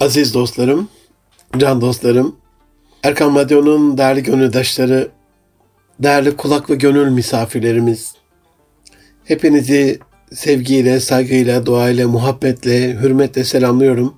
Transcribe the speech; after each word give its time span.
Aziz 0.00 0.34
dostlarım, 0.34 0.88
can 1.58 1.80
dostlarım, 1.80 2.36
Erkan 3.02 3.36
Radyo'nun 3.36 3.98
değerli 3.98 4.22
gönüldaşları, 4.22 5.08
değerli 5.98 6.36
kulak 6.36 6.70
ve 6.70 6.74
gönül 6.74 7.08
misafirlerimiz, 7.08 8.14
hepinizi 9.24 9.98
sevgiyle, 10.32 11.00
saygıyla, 11.00 11.66
duayla, 11.66 12.08
muhabbetle, 12.08 12.94
hürmetle 12.94 13.44
selamlıyorum. 13.44 14.14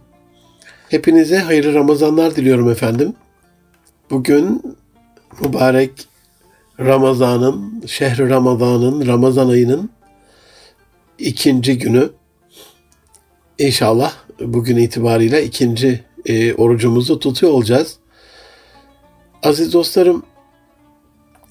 Hepinize 0.88 1.38
hayırlı 1.38 1.74
Ramazanlar 1.74 2.36
diliyorum 2.36 2.70
efendim. 2.70 3.14
Bugün 4.10 4.62
mübarek 5.40 6.08
Ramazan'ın, 6.80 7.84
şehri 7.86 8.30
Ramazan'ın, 8.30 9.06
Ramazan 9.06 9.48
ayının 9.48 9.90
ikinci 11.18 11.78
günü. 11.78 12.10
İnşallah 13.58 14.25
bugün 14.40 14.76
itibariyle 14.76 15.44
ikinci 15.44 16.04
e, 16.26 16.54
orucumuzu 16.54 17.18
tutuyor 17.18 17.52
olacağız. 17.52 17.96
Aziz 19.42 19.72
dostlarım, 19.72 20.22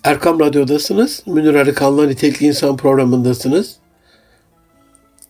Erkam 0.04 0.40
Radyo'dasınız. 0.40 1.23
Münir 1.26 1.54
Arıkan'la 1.54 2.08
Nitelikli 2.08 2.45
İnsan 2.45 2.78
programındasınız. 2.78 3.76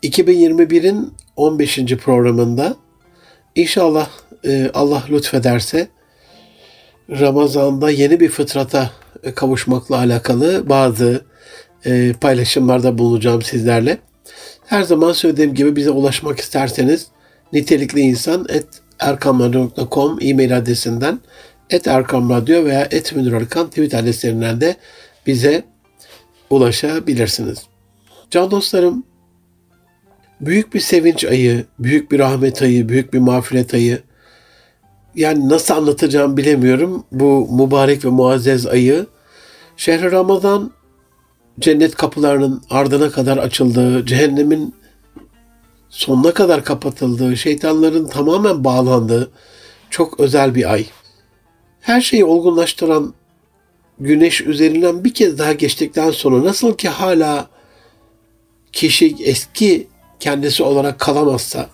2021'in 0.03 1.13
15. 1.35 1.77
programında 1.97 2.75
inşallah 3.55 4.09
e, 4.45 4.71
Allah 4.73 5.03
lütfederse 5.09 5.87
Ramazan'da 7.09 7.89
yeni 7.89 8.19
bir 8.19 8.29
fıtrata 8.29 8.91
kavuşmakla 9.35 9.97
alakalı 9.97 10.69
bazı 10.69 11.21
e, 11.85 12.13
paylaşımlarda 12.21 12.97
bulunacağım 12.97 13.41
sizlerle. 13.41 13.97
Her 14.65 14.83
zaman 14.83 15.11
söylediğim 15.11 15.53
gibi 15.53 15.75
bize 15.75 15.89
ulaşmak 15.91 16.39
isterseniz 16.39 17.07
nitelikli 17.53 17.99
insan 18.01 18.45
et 18.49 18.67
erkamradyo.com 18.99 20.17
e-mail 20.21 20.57
adresinden 20.57 21.19
et 21.69 21.87
erkamradyo 21.87 22.65
veya 22.65 22.87
et 22.91 23.15
Münir 23.15 23.33
Arkan 23.33 23.69
tweet 23.69 23.93
adreslerinden 23.93 24.61
de 24.61 24.75
bize 25.27 25.63
ulaşabilirsiniz. 26.49 27.65
Can 28.29 28.51
dostlarım, 28.51 29.03
büyük 30.41 30.73
bir 30.73 30.79
sevinç 30.79 31.25
ayı, 31.25 31.65
büyük 31.79 32.11
bir 32.11 32.19
rahmet 32.19 32.61
ayı, 32.61 32.89
büyük 32.89 33.13
bir 33.13 33.19
mağfiret 33.19 33.73
ayı. 33.73 34.01
Yani 35.15 35.49
nasıl 35.49 35.73
anlatacağım 35.73 36.37
bilemiyorum. 36.37 37.05
Bu 37.11 37.47
mübarek 37.51 38.05
ve 38.05 38.09
muazzez 38.09 38.67
ayı. 38.67 39.05
Şehri 39.77 40.11
Ramazan 40.11 40.71
cennet 41.59 41.95
kapılarının 41.95 42.61
ardına 42.69 43.09
kadar 43.09 43.37
açıldığı, 43.37 44.05
cehennemin 44.05 44.75
sonuna 45.95 46.33
kadar 46.33 46.63
kapatıldığı, 46.63 47.37
şeytanların 47.37 48.07
tamamen 48.07 48.63
bağlandığı 48.63 49.31
çok 49.89 50.19
özel 50.19 50.55
bir 50.55 50.73
ay. 50.73 50.85
Her 51.81 52.01
şeyi 52.01 52.25
olgunlaştıran 52.25 53.13
güneş 53.99 54.41
üzerinden 54.41 55.03
bir 55.03 55.13
kez 55.13 55.37
daha 55.37 55.53
geçtikten 55.53 56.11
sonra 56.11 56.43
nasıl 56.43 56.77
ki 56.77 56.89
hala 56.89 57.47
kişi 58.71 59.15
eski 59.23 59.87
kendisi 60.19 60.63
olarak 60.63 60.99
kalamazsa 60.99 61.69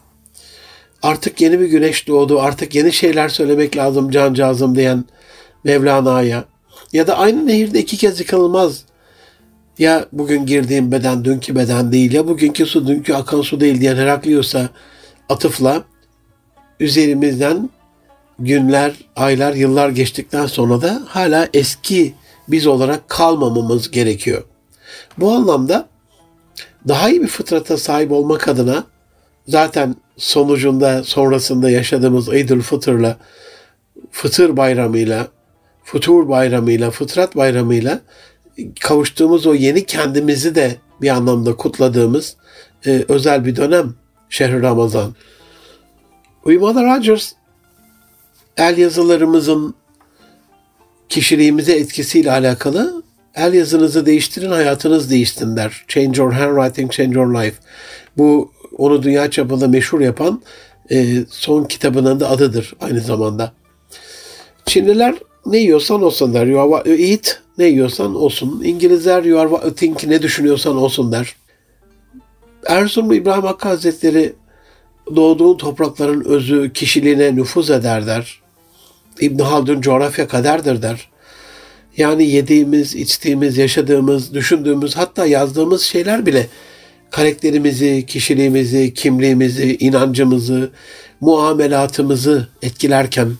artık 1.01 1.41
yeni 1.41 1.59
bir 1.59 1.65
güneş 1.65 2.07
doğdu, 2.07 2.41
artık 2.41 2.75
yeni 2.75 2.93
şeyler 2.93 3.29
söylemek 3.29 3.77
lazım 3.77 4.11
cancağızım 4.11 4.75
diyen 4.75 5.05
Mevlana'ya 5.63 6.45
ya 6.93 7.07
da 7.07 7.17
aynı 7.17 7.47
nehirde 7.47 7.79
iki 7.79 7.97
kez 7.97 8.19
yıkılmaz 8.19 8.85
ya 9.77 10.05
bugün 10.11 10.45
girdiğim 10.45 10.91
beden 10.91 11.25
dünkü 11.25 11.55
beden 11.55 11.91
değil 11.91 12.11
ya 12.13 12.27
bugünkü 12.27 12.65
su 12.65 12.87
dünkü 12.87 13.13
akan 13.13 13.41
su 13.41 13.59
değil 13.59 13.81
diyen 13.81 13.95
Heraklios'a 13.95 14.69
atıfla 15.29 15.83
üzerimizden 16.79 17.69
günler, 18.39 18.93
aylar, 19.15 19.53
yıllar 19.53 19.89
geçtikten 19.89 20.45
sonra 20.45 20.81
da 20.81 21.01
hala 21.07 21.49
eski 21.53 22.13
biz 22.47 22.67
olarak 22.67 23.09
kalmamamız 23.09 23.91
gerekiyor. 23.91 24.43
Bu 25.17 25.31
anlamda 25.31 25.87
daha 26.87 27.09
iyi 27.09 27.21
bir 27.21 27.27
fıtrata 27.27 27.77
sahip 27.77 28.11
olmak 28.11 28.47
adına 28.47 28.83
zaten 29.47 29.95
sonucunda 30.17 31.03
sonrasında 31.03 31.69
yaşadığımız 31.69 32.33
Eidül 32.33 32.61
Fıtır'la 32.61 33.17
Fıtır 34.11 34.57
bayramıyla, 34.57 35.27
Futur 35.83 36.29
bayramıyla, 36.29 36.91
Fıtrat 36.91 37.35
bayramıyla 37.35 37.99
kavuştuğumuz 38.79 39.47
o 39.47 39.53
yeni 39.53 39.85
kendimizi 39.85 40.55
de 40.55 40.75
bir 41.01 41.09
anlamda 41.09 41.55
kutladığımız 41.55 42.35
e, 42.85 43.05
özel 43.07 43.45
bir 43.45 43.55
dönem 43.55 43.93
şehri 44.29 44.61
Ramazan. 44.61 45.15
Uymada 46.45 46.83
Rogers 46.83 47.31
el 48.57 48.77
yazılarımızın 48.77 49.75
kişiliğimize 51.09 51.73
etkisiyle 51.73 52.31
alakalı 52.31 53.03
el 53.35 53.53
yazınızı 53.53 54.05
değiştirin 54.05 54.51
hayatınız 54.51 55.11
değişsin 55.11 55.57
der. 55.57 55.85
Change 55.87 56.21
your 56.21 56.33
handwriting, 56.33 56.91
change 56.91 57.19
your 57.19 57.33
life. 57.33 57.55
Bu 58.17 58.51
onu 58.77 59.03
dünya 59.03 59.31
çapında 59.31 59.67
meşhur 59.67 60.01
yapan 60.01 60.41
e, 60.91 61.15
son 61.29 61.63
kitabının 61.63 62.19
da 62.19 62.29
adıdır 62.29 62.73
aynı 62.81 62.99
zamanda. 62.99 63.53
Çinliler 64.65 65.15
ne 65.45 65.57
yiyorsan 65.57 66.03
olsun 66.03 66.33
der. 66.33 66.47
You 66.47 66.75
are 66.75 67.03
eat 67.03 67.41
ne 67.57 67.65
yiyorsan 67.65 68.15
olsun. 68.15 68.63
İngilizler 68.63 69.23
you 69.23 69.39
are 69.39 69.49
what 69.49 69.65
you 69.65 69.75
think 69.75 70.03
ne 70.03 70.21
düşünüyorsan 70.21 70.77
olsun 70.77 71.11
der. 71.11 71.35
Erzurum 72.67 73.11
İbrahim 73.11 73.43
Hakkı 73.43 73.67
Hazretleri 73.67 74.33
doğduğun 75.15 75.57
toprakların 75.57 76.25
özü 76.25 76.73
kişiliğine 76.73 77.35
nüfuz 77.35 77.69
eder 77.69 78.07
der. 78.07 78.41
İbn 79.19 79.39
Haldun 79.39 79.81
coğrafya 79.81 80.27
kaderdir 80.27 80.81
der. 80.81 81.09
Yani 81.97 82.27
yediğimiz, 82.27 82.95
içtiğimiz, 82.95 83.57
yaşadığımız, 83.57 84.33
düşündüğümüz 84.33 84.97
hatta 84.97 85.25
yazdığımız 85.25 85.81
şeyler 85.81 86.25
bile 86.25 86.47
karakterimizi, 87.11 88.05
kişiliğimizi, 88.05 88.93
kimliğimizi, 88.93 89.77
inancımızı, 89.77 90.71
muamelatımızı 91.21 92.47
etkilerken 92.61 93.31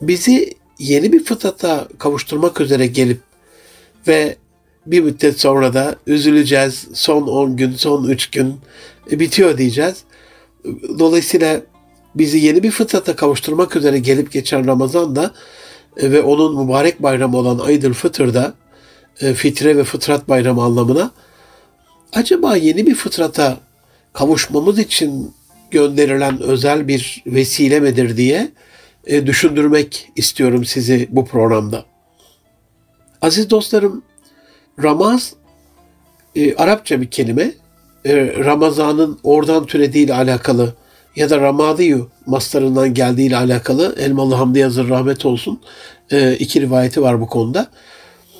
bizi 0.00 0.54
yeni 0.80 1.12
bir 1.12 1.24
fıtrata 1.24 1.88
kavuşturmak 1.98 2.60
üzere 2.60 2.86
gelip 2.86 3.20
ve 4.08 4.36
bir 4.86 5.00
müddet 5.00 5.40
sonra 5.40 5.74
da 5.74 5.96
üzüleceğiz. 6.06 6.88
Son 6.94 7.22
10 7.22 7.56
gün, 7.56 7.72
son 7.72 8.08
3 8.08 8.30
gün 8.30 8.56
e, 9.10 9.20
bitiyor 9.20 9.58
diyeceğiz. 9.58 10.04
Dolayısıyla 10.98 11.60
bizi 12.14 12.38
yeni 12.38 12.62
bir 12.62 12.70
fıtrata 12.70 13.16
kavuşturmak 13.16 13.76
üzere 13.76 13.98
gelip 13.98 14.32
geçen 14.32 14.66
Ramazan 14.66 15.16
da 15.16 15.34
e, 15.96 16.12
ve 16.12 16.22
onun 16.22 16.64
mübarek 16.64 17.02
bayramı 17.02 17.36
olan 17.36 17.58
Aydül 17.58 17.94
Fıtır'da 17.94 18.54
e, 19.20 19.34
fitre 19.34 19.76
ve 19.76 19.84
fıtrat 19.84 20.28
bayramı 20.28 20.62
anlamına 20.62 21.10
acaba 22.12 22.56
yeni 22.56 22.86
bir 22.86 22.94
fıtrata 22.94 23.58
kavuşmamız 24.12 24.78
için 24.78 25.32
gönderilen 25.70 26.40
özel 26.40 26.88
bir 26.88 27.22
vesile 27.26 27.80
midir 27.80 28.16
diye 28.16 28.50
e, 29.06 29.26
düşündürmek 29.26 30.08
istiyorum 30.16 30.64
sizi 30.64 31.08
bu 31.10 31.26
programda. 31.26 31.84
Aziz 33.22 33.50
dostlarım, 33.50 34.02
Ramaz 34.82 35.34
e, 36.36 36.54
Arapça 36.54 37.00
bir 37.00 37.10
kelime. 37.10 37.52
E, 38.04 38.34
Ramazan'ın 38.44 39.18
oradan 39.22 39.66
türediğiyle 39.66 40.14
alakalı 40.14 40.74
ya 41.16 41.30
da 41.30 41.40
Ramadiyu 41.40 42.08
maslarından 42.26 42.94
geldiğiyle 42.94 43.36
alakalı 43.36 43.94
Elmalı 43.98 44.34
Hamdi 44.34 44.58
Yazır 44.58 44.88
rahmet 44.88 45.26
olsun 45.26 45.60
e, 46.10 46.36
iki 46.36 46.60
rivayeti 46.60 47.02
var 47.02 47.20
bu 47.20 47.26
konuda. 47.26 47.70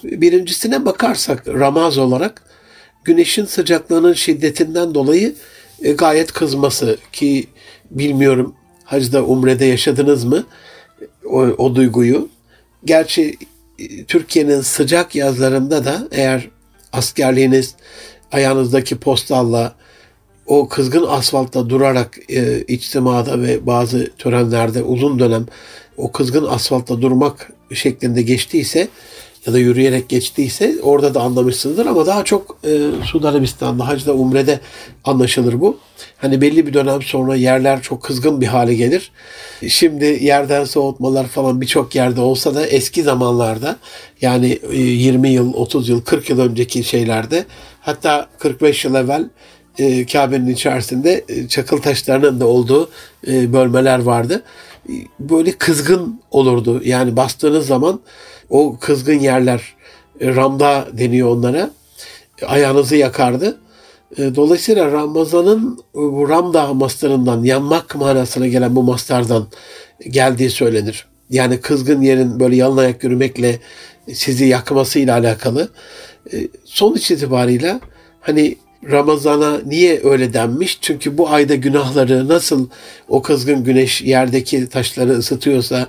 Birincisine 0.05 0.85
bakarsak 0.85 1.49
Ramaz 1.49 1.99
olarak 1.99 2.43
güneşin 3.05 3.45
sıcaklığının 3.45 4.13
şiddetinden 4.13 4.95
dolayı 4.95 5.35
e, 5.83 5.93
gayet 5.93 6.33
kızması 6.33 6.99
ki 7.13 7.47
bilmiyorum 7.91 8.55
hacda 8.91 9.25
umrede 9.25 9.65
yaşadınız 9.65 10.25
mı 10.25 10.45
o, 11.25 11.39
o 11.39 11.75
duyguyu? 11.75 12.29
Gerçi 12.85 13.37
e, 13.79 14.05
Türkiye'nin 14.05 14.61
sıcak 14.61 15.15
yazlarında 15.15 15.85
da 15.85 16.09
eğer 16.11 16.49
askerliğiniz 16.93 17.75
ayağınızdaki 18.33 18.99
postalla 18.99 19.75
o 20.47 20.69
kızgın 20.69 21.07
asfaltta 21.09 21.71
durarak 21.71 22.19
e, 22.29 22.63
içtimada 22.63 23.43
ve 23.43 23.67
bazı 23.67 24.11
törenlerde 24.19 24.83
uzun 24.83 25.19
dönem 25.19 25.47
o 25.97 26.13
kızgın 26.13 26.47
asfaltta 26.47 27.03
durmak 27.03 27.53
şeklinde 27.75 28.23
geçtiyse 28.23 28.89
ya 29.47 29.53
da 29.53 29.59
yürüyerek 29.59 30.09
geçtiyse 30.09 30.75
orada 30.83 31.15
da 31.15 31.21
anlamışsınızdır 31.21 31.87
ama 31.87 32.07
daha 32.07 32.25
çok 32.25 32.59
e, 32.65 32.79
Suudi 33.05 33.29
Arabistan'da, 33.29 33.89
Hacda, 33.89 34.15
Umre'de 34.15 34.61
anlaşılır 35.05 35.61
bu. 35.61 35.79
Hani 36.17 36.41
belli 36.41 36.67
bir 36.67 36.75
dönem 36.75 37.03
sonra 37.03 37.37
yerler 37.37 37.83
çok 37.83 38.03
kızgın 38.03 38.41
bir 38.41 38.47
hale 38.47 38.75
gelir. 38.75 39.13
Şimdi 39.69 40.05
yerden 40.05 40.65
soğutmalar 40.65 41.27
falan 41.27 41.61
birçok 41.61 41.95
yerde 41.95 42.21
olsa 42.21 42.55
da 42.55 42.67
eski 42.67 43.03
zamanlarda 43.03 43.77
yani 44.21 44.59
20 44.73 45.29
e, 45.29 45.33
yıl, 45.33 45.55
30 45.55 45.89
yıl, 45.89 46.01
40 46.01 46.31
yıl 46.31 46.39
önceki 46.39 46.85
şeylerde 46.85 47.45
hatta 47.81 48.29
45 48.39 48.85
yıl 48.85 48.95
evvel 48.95 49.29
e, 49.79 50.07
Kabe'nin 50.07 50.47
içerisinde 50.47 51.25
e, 51.29 51.49
çakıl 51.49 51.79
taşlarının 51.79 52.41
da 52.41 52.47
olduğu 52.47 52.91
e, 53.27 53.53
bölmeler 53.53 53.99
vardı. 53.99 54.43
E, 54.89 54.93
böyle 55.21 55.53
kızgın 55.53 56.21
olurdu. 56.31 56.81
Yani 56.85 57.17
bastığınız 57.17 57.67
zaman 57.67 58.01
o 58.51 58.77
kızgın 58.81 59.19
yerler 59.19 59.75
e, 60.21 60.35
ramda 60.35 60.89
deniyor 60.93 61.29
onlara. 61.29 61.71
Ayağınızı 62.47 62.97
yakardı. 62.97 63.61
E, 64.19 64.35
dolayısıyla 64.35 64.93
Ramazan'ın 64.93 65.79
e, 65.95 65.99
bu 65.99 66.29
Ramda 66.29 66.75
mastarından 66.75 67.45
yanmak 67.45 67.95
manasına 67.95 68.47
gelen 68.47 68.77
bu 68.77 68.83
mastardan 68.83 69.47
geldiği 70.09 70.51
söylenir. 70.51 71.07
Yani 71.31 71.61
kızgın 71.61 72.03
yerin 72.03 72.41
böyle 72.41 72.57
yalın 72.57 72.77
ayak 72.77 73.05
yürümekle 73.05 73.59
sizi 74.13 74.45
yakmasıyla 74.45 75.19
alakalı. 75.19 75.69
Sonuç 76.65 77.11
itibariyle 77.11 77.81
hani 78.21 78.57
Ramazana 78.91 79.61
niye 79.67 80.01
öyle 80.05 80.33
denmiş? 80.33 80.79
Çünkü 80.81 81.19
bu 81.19 81.31
ayda 81.31 81.55
günahları 81.55 82.29
nasıl 82.29 82.69
o 83.09 83.23
kızgın 83.23 83.65
güneş 83.65 84.03
yerdeki 84.03 84.69
taşları 84.69 85.11
ısıtıyorsa, 85.11 85.87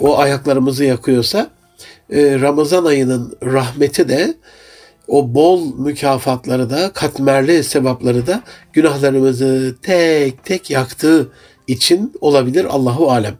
o 0.00 0.18
ayaklarımızı 0.18 0.84
yakıyorsa, 0.84 1.50
Ramazan 2.12 2.84
ayının 2.84 3.38
rahmeti 3.42 4.08
de 4.08 4.34
o 5.08 5.34
bol 5.34 5.74
mükafatları 5.74 6.70
da, 6.70 6.92
katmerli 6.92 7.64
sevapları 7.64 8.26
da 8.26 8.42
günahlarımızı 8.72 9.76
tek 9.82 10.44
tek 10.44 10.70
yaktığı 10.70 11.32
için 11.66 12.12
olabilir 12.20 12.64
Allahu 12.64 13.10
alem. 13.10 13.34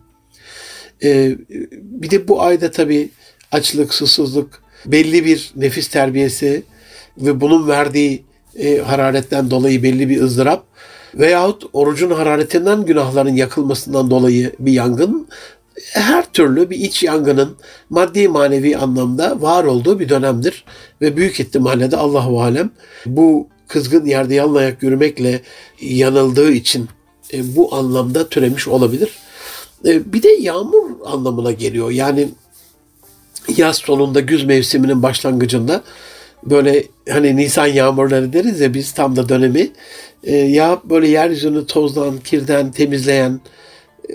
Ee, 1.02 1.36
bir 1.72 2.10
de 2.10 2.28
bu 2.28 2.42
ayda 2.42 2.70
tabii 2.70 3.10
açlık, 3.52 3.94
susuzluk, 3.94 4.50
belli 4.86 5.24
bir 5.24 5.52
nefis 5.56 5.88
terbiyesi 5.88 6.62
ve 7.18 7.40
bunun 7.40 7.68
verdiği 7.68 8.24
e, 8.58 8.78
hararetten 8.78 9.50
dolayı 9.50 9.82
belli 9.82 10.08
bir 10.08 10.22
ızdırap 10.22 10.64
veyahut 11.14 11.64
orucun 11.72 12.10
hararetinden 12.10 12.84
günahların 12.84 13.36
yakılmasından 13.36 14.10
dolayı 14.10 14.52
bir 14.58 14.72
yangın 14.72 15.28
her 15.92 16.32
türlü 16.32 16.70
bir 16.70 16.76
iç 16.76 17.02
yangının 17.02 17.56
maddi 17.90 18.28
manevi 18.28 18.76
anlamda 18.76 19.42
var 19.42 19.64
olduğu 19.64 20.00
bir 20.00 20.08
dönemdir. 20.08 20.64
Ve 21.00 21.16
büyük 21.16 21.40
ihtimalle 21.40 21.90
de 21.90 21.96
Allahu 21.96 22.42
Alem 22.42 22.70
bu 23.06 23.48
kızgın 23.68 24.06
yerde 24.06 24.34
yalın 24.34 24.76
yürümekle 24.80 25.40
yanıldığı 25.80 26.52
için 26.52 26.88
e, 27.32 27.56
bu 27.56 27.74
anlamda 27.74 28.28
türemiş 28.28 28.68
olabilir. 28.68 29.10
E, 29.84 30.12
bir 30.12 30.22
de 30.22 30.28
yağmur 30.28 30.90
anlamına 31.04 31.52
geliyor. 31.52 31.90
Yani 31.90 32.28
yaz 33.56 33.76
sonunda 33.76 34.20
güz 34.20 34.44
mevsiminin 34.44 35.02
başlangıcında 35.02 35.82
böyle 36.44 36.84
hani 37.08 37.36
Nisan 37.36 37.66
yağmurları 37.66 38.32
deriz 38.32 38.60
ya 38.60 38.74
biz 38.74 38.92
tam 38.92 39.16
da 39.16 39.28
dönemi 39.28 39.70
e, 40.24 40.36
ya 40.36 40.80
böyle 40.84 41.08
yeryüzünü 41.08 41.66
tozdan, 41.66 42.18
kirden 42.18 42.72
temizleyen 42.72 43.40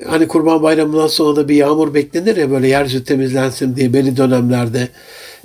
hani 0.08 0.28
Kurban 0.28 0.64
Bayramı'ndan 0.64 1.08
sonra 1.08 1.36
da 1.36 1.50
bir 1.50 1.56
yağmur 1.56 1.94
beklenir 1.94 2.38
ya 2.38 2.52
böyle 2.52 2.68
yeryüzü 2.68 3.04
temizlensin 3.04 3.76
diye 3.76 3.94
belli 3.94 4.18
dönemlerde. 4.18 4.88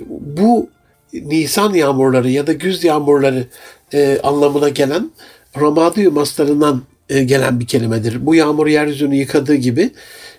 Bu 0.09 0.69
Nisan 1.13 1.73
yağmurları 1.73 2.29
ya 2.29 2.47
da 2.47 2.53
güz 2.53 2.83
yağmurları 2.83 3.45
e, 3.93 4.19
anlamına 4.23 4.69
gelen 4.69 5.11
Ramadiyyu 5.59 6.11
maslarından 6.11 6.81
e, 7.09 7.23
gelen 7.23 7.59
bir 7.59 7.67
kelimedir. 7.67 8.25
Bu 8.25 8.35
yağmur 8.35 8.67
yeryüzünü 8.67 9.15
yıkadığı 9.15 9.55
gibi 9.55 9.91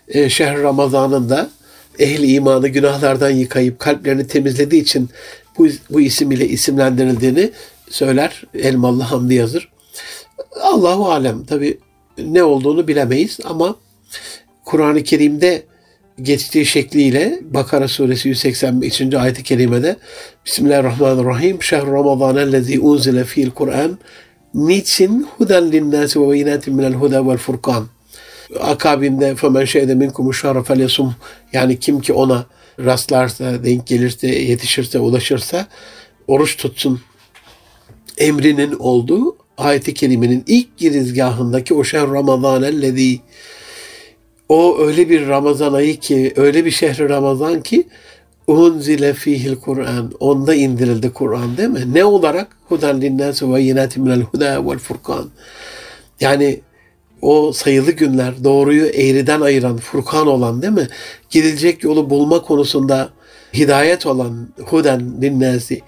e, 0.08 0.31
şehr 0.31 0.62
Ramazan'ın 0.62 1.31
da 1.31 1.50
ehli 1.99 2.32
imanı 2.32 2.69
günahlardan 2.69 3.31
yıkayıp 3.31 3.78
kalplerini 3.78 4.26
temizlediği 4.26 4.82
için 4.82 5.08
bu, 5.58 5.69
bu 5.90 6.00
isim 6.00 6.31
ile 6.31 6.49
isimlendirildiğini 6.49 7.50
söyler 7.90 8.43
Elmalı 8.54 9.02
Hamdi 9.02 9.34
yazır. 9.34 9.69
Allahu 10.62 11.11
alem 11.11 11.44
tabi 11.44 11.78
ne 12.19 12.43
olduğunu 12.43 12.88
bilemeyiz 12.88 13.38
ama 13.44 13.76
Kur'an-ı 14.64 15.02
Kerim'de 15.02 15.62
geçtiği 16.22 16.66
şekliyle 16.66 17.38
Bakara 17.43 17.88
suresi 17.88 18.28
185. 18.28 19.00
ayet-i 19.00 19.43
kerimede 19.43 19.96
Bismillahirrahmanirrahim. 20.46 21.62
Şehr 21.62 21.87
Ramazanellezi 21.87 22.81
unzile 22.81 23.25
fi'l 23.25 23.50
Kur'an. 23.50 23.99
Niçin? 24.55 25.28
Huden 25.38 25.72
linnâsi 25.72 26.20
ve 26.20 26.31
beyinatin 26.31 26.75
minel 26.75 26.93
huda 26.93 27.28
vel 27.28 27.37
furkan 27.37 27.87
akabinde 28.60 29.34
femen 29.34 29.64
şeyde 29.64 29.94
minkumu 29.94 30.34
şahra 30.34 30.62
felyasum 30.62 31.14
yani 31.52 31.78
kim 31.78 32.00
ki 32.00 32.12
ona 32.12 32.46
rastlarsa, 32.78 33.64
denk 33.64 33.87
gelirse, 33.87 34.26
yetişirse, 34.26 34.99
ulaşırsa 34.99 35.66
oruç 36.26 36.56
tutsun 36.56 37.00
emrinin 38.19 38.72
olduğu 38.78 39.37
ayet-i 39.58 39.94
kerimenin 39.94 40.44
ilk 40.46 40.76
girizgahındaki 40.76 41.75
o 41.75 41.84
şehr 41.84 42.11
Ramazan 42.11 42.62
ellezî 42.62 43.20
o 44.48 44.78
öyle 44.78 45.08
bir 45.08 45.28
Ramazan 45.28 45.72
ayı 45.72 46.00
ki, 46.00 46.32
öyle 46.36 46.64
bir 46.64 46.70
şehri 46.70 47.08
Ramazan 47.08 47.60
ki 47.60 47.88
unzile 48.46 49.14
fihil 49.14 49.56
Kur'an. 49.56 50.12
Onda 50.20 50.54
indirildi 50.54 51.12
Kur'an 51.12 51.56
değil 51.56 51.68
mi? 51.68 51.94
Ne 51.94 52.04
olarak? 52.04 52.48
Huden 52.68 53.00
linnâsi 53.00 53.52
ve 53.52 53.60
yinâti 53.60 54.00
minel 54.00 54.22
huda 54.22 54.66
vel 54.66 54.78
furkan. 54.78 55.30
Yani 56.20 56.60
o 57.22 57.52
sayılı 57.52 57.90
günler 57.90 58.44
doğruyu 58.44 58.86
eğriden 58.86 59.40
ayıran, 59.40 59.76
furkan 59.76 60.26
olan 60.26 60.62
değil 60.62 60.72
mi? 60.72 60.88
Gidilecek 61.30 61.84
yolu 61.84 62.10
bulma 62.10 62.42
konusunda 62.42 63.10
hidayet 63.54 64.06
olan 64.06 64.48
huden 64.64 65.22
linnâsi. 65.22 65.80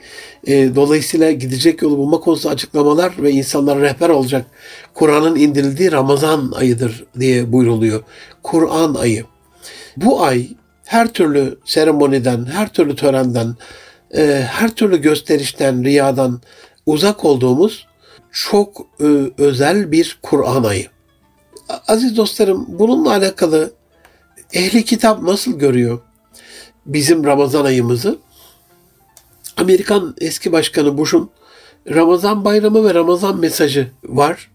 E, 0.46 0.74
dolayısıyla 0.74 1.30
gidecek 1.30 1.82
yolu 1.82 1.98
bulma 1.98 2.20
konusunda 2.20 2.54
açıklamalar 2.54 3.12
ve 3.18 3.30
insanlara 3.30 3.80
rehber 3.80 4.08
olacak 4.08 4.46
Kur'an'ın 4.94 5.36
indirildiği 5.36 5.92
Ramazan 5.92 6.52
ayıdır 6.56 7.04
diye 7.20 7.52
buyruluyor. 7.52 8.02
Kur'an 8.42 8.94
ayı. 8.94 9.24
Bu 9.96 10.22
ay 10.22 10.48
her 10.86 11.12
türlü 11.12 11.58
seremoniden, 11.64 12.44
her 12.44 12.72
türlü 12.72 12.96
törenden, 12.96 13.56
e, 14.16 14.46
her 14.48 14.70
türlü 14.70 15.02
gösterişten, 15.02 15.84
riyadan 15.84 16.40
uzak 16.86 17.24
olduğumuz 17.24 17.86
çok 18.32 18.86
e, 19.00 19.06
özel 19.38 19.92
bir 19.92 20.18
Kur'an 20.22 20.64
ayı. 20.64 20.86
Aziz 21.88 22.16
dostlarım 22.16 22.66
bununla 22.68 23.10
alakalı 23.10 23.72
ehli 24.52 24.84
kitap 24.84 25.22
nasıl 25.22 25.58
görüyor 25.58 26.00
bizim 26.86 27.24
Ramazan 27.24 27.64
ayımızı? 27.64 28.18
Amerikan 29.56 30.14
eski 30.20 30.52
başkanı 30.52 30.98
Bush'un 30.98 31.30
Ramazan 31.88 32.44
bayramı 32.44 32.88
ve 32.88 32.94
Ramazan 32.94 33.40
mesajı 33.40 33.90
var. 34.04 34.50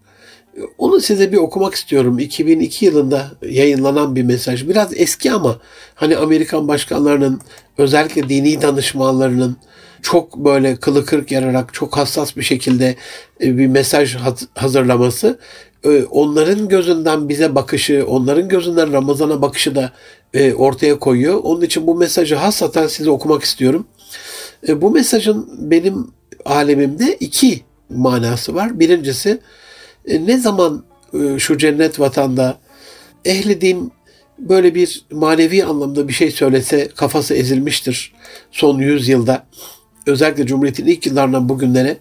Onu 0.78 1.00
size 1.00 1.32
bir 1.32 1.36
okumak 1.36 1.74
istiyorum. 1.74 2.18
2002 2.18 2.84
yılında 2.84 3.30
yayınlanan 3.42 4.16
bir 4.16 4.22
mesaj. 4.22 4.68
Biraz 4.68 4.90
eski 4.96 5.32
ama 5.32 5.58
hani 5.94 6.16
Amerikan 6.16 6.68
başkanlarının 6.68 7.40
özellikle 7.78 8.28
dini 8.28 8.62
danışmanlarının 8.62 9.56
çok 10.02 10.36
böyle 10.36 10.76
kılı 10.76 11.04
kırk 11.04 11.32
yararak 11.32 11.74
çok 11.74 11.96
hassas 11.96 12.36
bir 12.36 12.42
şekilde 12.42 12.96
e, 13.40 13.58
bir 13.58 13.66
mesaj 13.66 14.16
hazırlaması 14.54 15.38
e, 15.84 16.04
onların 16.04 16.68
gözünden 16.68 17.28
bize 17.28 17.54
bakışı, 17.54 18.04
onların 18.08 18.48
gözünden 18.48 18.92
Ramazan'a 18.92 19.42
bakışı 19.42 19.74
da 19.74 19.92
e, 20.34 20.54
ortaya 20.54 20.98
koyuyor. 20.98 21.40
Onun 21.42 21.62
için 21.62 21.86
bu 21.86 21.94
mesajı 21.94 22.34
hasaten 22.34 22.86
size 22.86 23.10
okumak 23.10 23.42
istiyorum. 23.42 23.86
Bu 24.68 24.90
mesajın 24.90 25.48
benim 25.70 26.10
alemimde 26.44 27.16
iki 27.20 27.60
manası 27.90 28.54
var. 28.54 28.80
Birincisi 28.80 29.38
ne 30.06 30.38
zaman 30.38 30.84
şu 31.38 31.58
cennet 31.58 32.00
vatanda 32.00 32.58
ehli 33.24 33.60
din 33.60 33.92
böyle 34.38 34.74
bir 34.74 35.04
manevi 35.10 35.64
anlamda 35.64 36.08
bir 36.08 36.12
şey 36.12 36.30
söylese 36.30 36.88
kafası 36.88 37.34
ezilmiştir 37.34 38.12
son 38.50 38.78
yüzyılda 38.78 39.46
özellikle 40.06 40.46
Cumhuriyet'in 40.46 40.86
ilk 40.86 41.06
yıllarından 41.06 41.48
bugünlere 41.48 41.96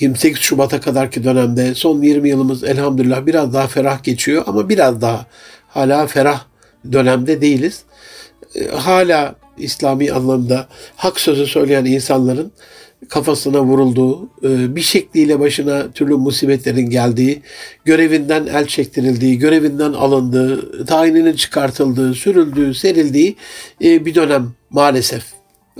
28 0.00 0.40
Şubat'a 0.40 0.80
kadarki 0.80 1.24
dönemde 1.24 1.74
son 1.74 2.02
20 2.02 2.28
yılımız 2.28 2.64
elhamdülillah 2.64 3.26
biraz 3.26 3.54
daha 3.54 3.66
ferah 3.66 4.02
geçiyor 4.02 4.44
ama 4.46 4.68
biraz 4.68 5.00
daha 5.00 5.26
hala 5.68 6.06
ferah 6.06 6.44
dönemde 6.92 7.40
değiliz. 7.40 7.82
Ee, 8.54 8.66
hala 8.68 9.34
İslami 9.58 10.12
anlamda 10.12 10.68
hak 10.96 11.20
sözü 11.20 11.46
söyleyen 11.46 11.84
insanların 11.84 12.52
kafasına 13.08 13.62
vurulduğu, 13.62 14.28
e, 14.42 14.76
bir 14.76 14.80
şekliyle 14.80 15.40
başına 15.40 15.90
türlü 15.92 16.14
musibetlerin 16.14 16.90
geldiği, 16.90 17.42
görevinden 17.84 18.46
el 18.46 18.66
çektirildiği, 18.66 19.38
görevinden 19.38 19.92
alındığı, 19.92 20.86
tayininin 20.86 21.36
çıkartıldığı, 21.36 22.14
sürüldüğü, 22.14 22.74
serildiği 22.74 23.36
e, 23.84 24.06
bir 24.06 24.14
dönem 24.14 24.52
maalesef. 24.70 25.24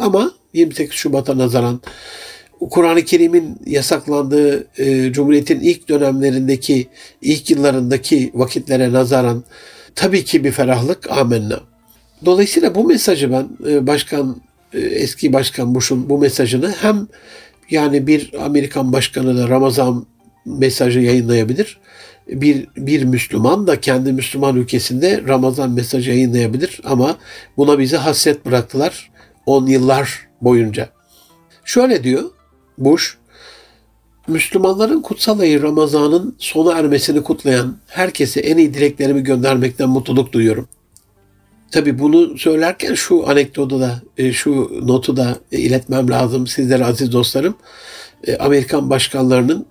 Ama 0.01 0.33
28 0.53 0.95
Şubat'a 0.95 1.39
nazaran 1.39 1.81
Kur'an-ı 2.71 3.05
Kerim'in 3.05 3.59
yasaklandığı 3.67 4.67
e, 4.79 5.13
Cumhuriyet'in 5.13 5.61
ilk 5.61 5.89
dönemlerindeki, 5.89 6.89
ilk 7.23 7.51
yıllarındaki 7.51 8.31
vakitlere 8.35 8.93
nazaran 8.93 9.45
tabii 9.97 10.25
ki 10.25 10.45
bir 10.45 10.53
ferahlık 10.53 11.11
amenna. 11.11 11.61
Dolayısıyla 12.25 12.75
bu 12.75 12.85
mesajı 12.85 13.33
ben 13.33 13.49
e, 13.69 13.87
başkan 13.87 14.37
e, 14.73 14.81
eski 14.81 15.33
başkan 15.33 15.75
Bush'un 15.75 16.09
bu 16.09 16.19
mesajını 16.19 16.75
hem 16.81 17.07
yani 17.71 18.07
bir 18.07 18.45
Amerikan 18.45 18.93
başkanı 18.93 19.39
da 19.39 19.49
Ramazan 19.49 20.07
mesajı 20.45 21.01
yayınlayabilir. 21.01 21.79
Bir, 22.29 22.67
bir 22.77 23.05
Müslüman 23.05 23.67
da 23.67 23.81
kendi 23.81 24.13
Müslüman 24.13 24.57
ülkesinde 24.57 25.23
Ramazan 25.29 25.71
mesajı 25.71 26.11
yayınlayabilir 26.11 26.81
ama 26.85 27.17
buna 27.57 27.79
bizi 27.79 27.97
hasret 27.97 28.47
bıraktılar 28.47 29.11
10 29.47 29.67
yıllar 29.67 30.29
boyunca. 30.43 30.89
Şöyle 31.65 32.05
diyor 32.05 32.23
Bush, 32.79 33.19
Müslümanların 34.29 35.03
kutsal 35.03 35.39
ayı 35.39 35.63
Ramazan'ın 35.63 36.37
sona 36.39 36.79
ermesini 36.79 37.23
kutlayan 37.23 37.77
herkese 37.87 38.41
en 38.41 38.57
iyi 38.57 38.75
dileklerimi 38.75 39.23
göndermekten 39.23 39.89
mutluluk 39.89 40.33
duyuyorum. 40.33 40.69
Tabi 41.71 41.99
bunu 41.99 42.39
söylerken 42.39 42.95
şu 42.95 43.29
anekdotu 43.29 43.81
da, 43.81 44.03
e, 44.19 44.33
şu 44.33 44.81
notu 44.83 45.17
da 45.17 45.39
iletmem 45.51 46.11
lazım 46.11 46.47
sizlere 46.47 46.85
aziz 46.85 47.13
dostlarım. 47.13 47.57
E, 48.27 48.37
Amerikan 48.37 48.91
başkanlarının 48.91 49.67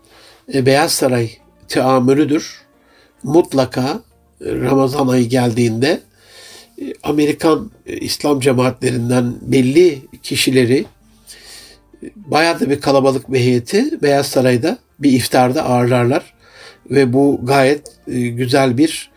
e, 0.54 0.66
Beyaz 0.66 0.92
Saray 0.92 1.30
teamülüdür. 1.68 2.62
Mutlaka 3.24 4.00
Ramazan 4.42 5.08
ayı 5.08 5.30
geldiğinde 5.30 6.02
Amerikan 7.04 7.72
İslam 7.86 8.40
cemaatlerinden 8.40 9.36
belli 9.42 10.02
kişileri 10.24 10.86
bayağı 12.16 12.60
da 12.60 12.70
bir 12.70 12.82
kalabalık 12.82 13.34
bir 13.34 13.40
heyeti 13.40 14.02
Beyaz 14.02 14.28
Saray'da 14.28 14.78
bir 15.00 15.12
iftarda 15.12 15.64
ağırlarlar 15.66 16.34
ve 16.92 17.14
bu 17.14 17.40
gayet 17.44 17.82
güzel 18.08 18.78
bir 18.78 19.12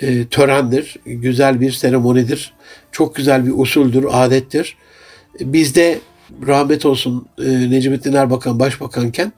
e, 0.00 0.26
törendir, 0.26 0.96
güzel 1.06 1.60
bir 1.60 1.72
seremonidir. 1.72 2.52
Çok 2.92 3.14
güzel 3.14 3.46
bir 3.46 3.52
usuldür, 3.56 4.06
adettir. 4.10 4.76
Bizde 5.40 5.98
rahmet 6.46 6.86
olsun 6.86 7.28
e, 7.38 7.70
Necmettin 7.70 8.12
Erbakan 8.12 8.60
başbakanken 8.60 9.32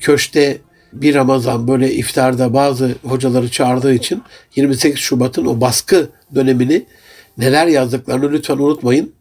köşte 0.00 0.58
bir 0.92 1.14
Ramazan 1.14 1.68
böyle 1.68 1.92
iftarda 1.92 2.54
bazı 2.54 2.94
hocaları 3.04 3.50
çağırdığı 3.50 3.94
için 3.94 4.22
28 4.56 5.00
Şubat'ın 5.00 5.46
o 5.46 5.60
baskı 5.60 6.08
dönemini 6.34 6.86
neler 7.38 7.66
yazdıklarını 7.66 8.32
lütfen 8.32 8.58
unutmayın. 8.58 9.12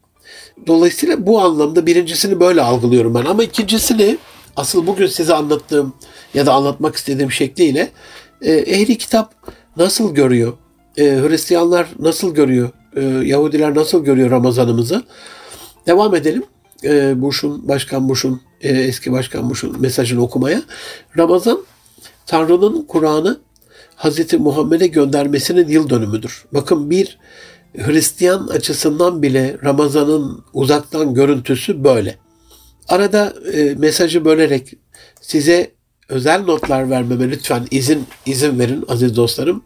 Dolayısıyla 0.68 1.26
bu 1.26 1.42
anlamda 1.42 1.86
birincisini 1.86 2.40
böyle 2.40 2.62
algılıyorum 2.62 3.16
ben. 3.16 3.26
Ama 3.26 3.44
ikincisini 3.44 4.18
asıl 4.56 4.88
bugün 4.88 5.08
size 5.08 5.34
anlattığım 5.34 5.94
ya 6.34 6.46
da 6.46 6.54
anlatmak 6.54 6.96
istediğim 6.96 7.32
şekliyle 7.32 7.92
e, 8.42 8.52
ehli 8.52 8.98
kitap 8.98 9.34
nasıl 9.78 10.16
görüyor? 10.16 10.54
e, 11.00 11.04
Hristiyanlar 11.04 11.88
nasıl 12.00 12.34
görüyor, 12.34 12.70
e, 12.96 13.02
Yahudiler 13.04 13.76
nasıl 13.76 14.04
görüyor 14.04 14.32
Ramazanımızı? 14.32 15.04
Devam 15.88 16.16
edelim. 16.16 16.44
E, 16.84 17.22
Bush'un, 17.22 17.68
Başkan 17.68 18.10
Bush'un, 18.10 18.42
e, 18.62 18.70
eski 18.70 19.12
Başkan 19.12 19.50
Bush'un 19.50 19.82
mesajını 19.82 20.22
okumaya. 20.22 20.62
Ramazan, 21.18 21.60
Tanrı'nın 22.26 22.86
Kur'an'ı 22.88 23.40
Hz. 23.98 24.34
Muhammed'e 24.34 24.88
göndermesinin 24.88 25.68
yıl 25.68 25.90
dönümüdür. 25.90 26.46
Bakın 26.54 26.90
bir 26.90 27.18
Hristiyan 27.78 28.48
açısından 28.48 29.22
bile 29.22 29.58
Ramazan'ın 29.64 30.44
uzaktan 30.54 31.14
görüntüsü 31.14 31.84
böyle. 31.84 32.18
Arada 32.88 33.34
e, 33.54 33.76
mesajı 33.78 34.26
bölerek 34.26 34.74
size 35.22 35.72
özel 36.10 36.44
notlar 36.44 36.90
vermeme 36.90 37.30
lütfen 37.30 37.68
izin 37.72 38.06
izin 38.26 38.60
verin 38.60 38.86
aziz 38.88 39.16
dostlarım. 39.16 39.64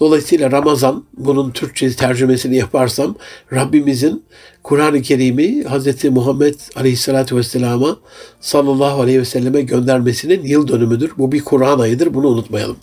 Dolayısıyla 0.00 0.50
Ramazan 0.50 1.04
bunun 1.16 1.50
Türkçe 1.50 1.92
tercümesini 1.92 2.56
yaparsam 2.56 3.14
Rabbimizin 3.52 4.24
Kur'an-ı 4.62 5.02
Kerim'i 5.02 5.64
Hz. 5.64 6.04
Muhammed 6.04 6.54
Aleyhisselatü 6.76 7.36
Vesselam'a 7.36 7.96
sallallahu 8.40 9.02
aleyhi 9.02 9.20
ve 9.20 9.24
selleme 9.24 9.62
göndermesinin 9.62 10.42
yıl 10.44 10.68
dönümüdür. 10.68 11.12
Bu 11.18 11.32
bir 11.32 11.44
Kur'an 11.44 11.78
ayıdır. 11.78 12.14
Bunu 12.14 12.28
unutmayalım. 12.28 12.76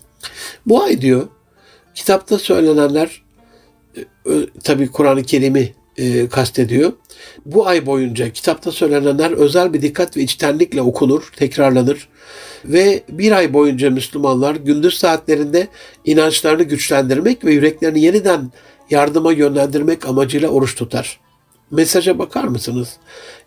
Bu 0.65 0.83
ay 0.83 1.01
diyor 1.01 1.27
kitapta 1.95 2.39
söylenenler 2.39 3.22
tabi 4.63 4.87
Kur'an-ı 4.87 5.23
Kerim'i 5.23 5.73
e, 5.97 6.27
kastediyor. 6.27 6.93
Bu 7.45 7.67
ay 7.67 7.85
boyunca 7.85 8.33
kitapta 8.33 8.71
söylenenler 8.71 9.31
özel 9.31 9.73
bir 9.73 9.81
dikkat 9.81 10.17
ve 10.17 10.21
içtenlikle 10.21 10.81
okunur, 10.81 11.31
tekrarlanır 11.35 12.07
ve 12.65 13.03
bir 13.09 13.31
ay 13.31 13.53
boyunca 13.53 13.89
Müslümanlar 13.89 14.55
gündüz 14.55 14.97
saatlerinde 14.97 15.67
inançlarını 16.05 16.63
güçlendirmek 16.63 17.45
ve 17.45 17.53
yüreklerini 17.53 18.01
yeniden 18.01 18.51
yardıma 18.89 19.31
yönlendirmek 19.31 20.05
amacıyla 20.05 20.49
oruç 20.49 20.75
tutar. 20.75 21.19
Mesaja 21.73 22.19
bakar 22.19 22.43
mısınız? 22.43 22.97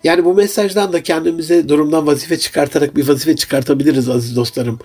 Yani 0.04 0.24
bu 0.24 0.34
mesajdan 0.34 0.92
da 0.92 1.02
kendimize 1.02 1.68
durumdan 1.68 2.06
vazife 2.06 2.38
çıkartarak 2.38 2.96
bir 2.96 3.08
vazife 3.08 3.36
çıkartabiliriz 3.36 4.08
aziz 4.08 4.36
dostlarım. 4.36 4.78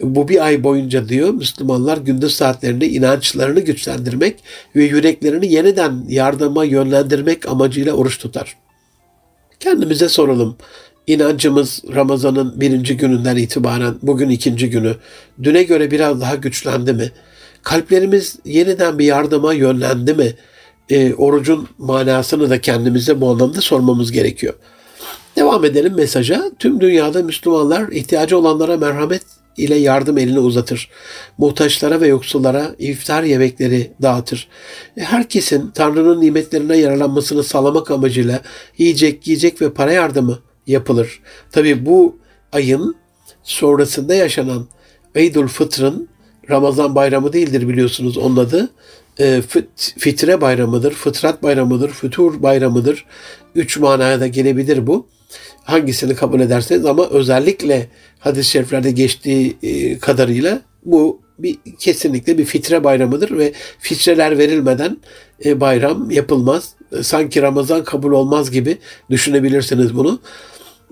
Bu 0.00 0.28
bir 0.28 0.44
ay 0.44 0.64
boyunca 0.64 1.08
diyor 1.08 1.30
Müslümanlar 1.30 1.98
gündüz 1.98 2.34
saatlerinde 2.34 2.88
inançlarını 2.88 3.60
güçlendirmek 3.60 4.36
ve 4.76 4.84
yüreklerini 4.84 5.52
yeniden 5.52 6.04
yardıma 6.08 6.64
yönlendirmek 6.64 7.48
amacıyla 7.48 7.92
oruç 7.92 8.18
tutar. 8.18 8.56
Kendimize 9.60 10.08
soralım. 10.08 10.56
İnancımız 11.06 11.82
Ramazan'ın 11.94 12.60
birinci 12.60 12.96
gününden 12.96 13.36
itibaren 13.36 13.94
bugün 14.02 14.28
ikinci 14.28 14.70
günü 14.70 14.96
düne 15.42 15.62
göre 15.62 15.90
biraz 15.90 16.20
daha 16.20 16.34
güçlendi 16.34 16.92
mi? 16.92 17.10
Kalplerimiz 17.62 18.38
yeniden 18.44 18.98
bir 18.98 19.04
yardıma 19.04 19.52
yönlendi 19.52 20.14
mi? 20.14 20.34
E, 20.90 21.14
orucun 21.14 21.68
manasını 21.78 22.50
da 22.50 22.60
kendimize 22.60 23.20
bu 23.20 23.30
anlamda 23.30 23.60
sormamız 23.60 24.12
gerekiyor. 24.12 24.54
Devam 25.36 25.64
edelim 25.64 25.94
mesaja. 25.96 26.50
Tüm 26.58 26.80
dünyada 26.80 27.22
Müslümanlar 27.22 27.88
ihtiyacı 27.88 28.38
olanlara 28.38 28.76
merhamet 28.76 29.22
ile 29.56 29.74
yardım 29.74 30.18
elini 30.18 30.38
uzatır. 30.38 30.90
Muhtaçlara 31.38 32.00
ve 32.00 32.06
yoksullara 32.06 32.74
iftar 32.78 33.22
yemekleri 33.22 33.92
dağıtır. 34.02 34.48
Herkesin 34.98 35.70
Tanrı'nın 35.70 36.20
nimetlerine 36.20 36.76
yararlanmasını 36.76 37.42
sağlamak 37.42 37.90
amacıyla 37.90 38.40
yiyecek, 38.78 39.26
yiyecek 39.26 39.62
ve 39.62 39.72
para 39.72 39.92
yardımı 39.92 40.38
yapılır. 40.66 41.20
Tabi 41.52 41.86
bu 41.86 42.18
ayın 42.52 42.96
sonrasında 43.42 44.14
yaşanan 44.14 44.66
Eydül 45.14 45.46
Fıtr'ın 45.46 46.08
Ramazan 46.50 46.94
bayramı 46.94 47.32
değildir 47.32 47.68
biliyorsunuz 47.68 48.18
onun 48.18 48.36
adı. 48.36 48.70
E, 49.20 49.42
fitre 49.76 50.40
bayramıdır, 50.40 50.92
fıtrat 50.92 51.42
bayramıdır, 51.42 51.90
fütur 51.90 52.42
bayramıdır. 52.42 53.04
Üç 53.54 53.78
manaya 53.78 54.20
da 54.20 54.26
gelebilir 54.26 54.86
bu. 54.86 55.06
Hangisini 55.64 56.14
kabul 56.14 56.40
ederseniz 56.40 56.84
ama 56.84 57.08
özellikle 57.10 57.88
hadis-i 58.18 58.50
şeriflerde 58.50 58.90
geçtiği 58.90 59.56
e, 59.62 59.98
kadarıyla 59.98 60.60
bu 60.84 61.20
bir 61.38 61.58
kesinlikle 61.78 62.38
bir 62.38 62.44
fitre 62.44 62.84
bayramıdır 62.84 63.38
ve 63.38 63.52
fitreler 63.78 64.38
verilmeden 64.38 64.98
e, 65.44 65.60
bayram 65.60 66.10
yapılmaz. 66.10 66.74
Sanki 67.02 67.42
Ramazan 67.42 67.84
kabul 67.84 68.12
olmaz 68.12 68.50
gibi 68.50 68.78
düşünebilirsiniz 69.10 69.96
bunu. 69.96 70.20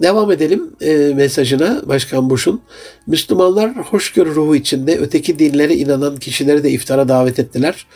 Devam 0.02 0.32
edelim 0.32 0.70
e, 0.80 1.12
mesajına 1.14 1.82
Başkan 1.86 2.30
Bush'un. 2.30 2.60
Müslümanlar 3.06 3.76
hoşgörü 3.76 4.34
ruhu 4.34 4.56
içinde 4.56 4.98
öteki 4.98 5.38
dinlere 5.38 5.74
inanan 5.74 6.16
kişileri 6.16 6.64
de 6.64 6.70
iftara 6.70 7.08
davet 7.08 7.38
ettiler. 7.38 7.86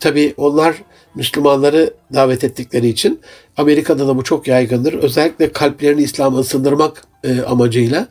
Tabi 0.00 0.34
onlar 0.36 0.82
Müslümanları 1.14 1.94
davet 2.14 2.44
ettikleri 2.44 2.88
için 2.88 3.20
Amerika'da 3.56 4.08
da 4.08 4.16
bu 4.16 4.24
çok 4.24 4.48
yaygındır. 4.48 4.92
Özellikle 4.92 5.52
kalplerini 5.52 6.02
İslam'a 6.02 6.38
ısındırmak 6.38 7.04
e, 7.24 7.40
amacıyla 7.40 8.08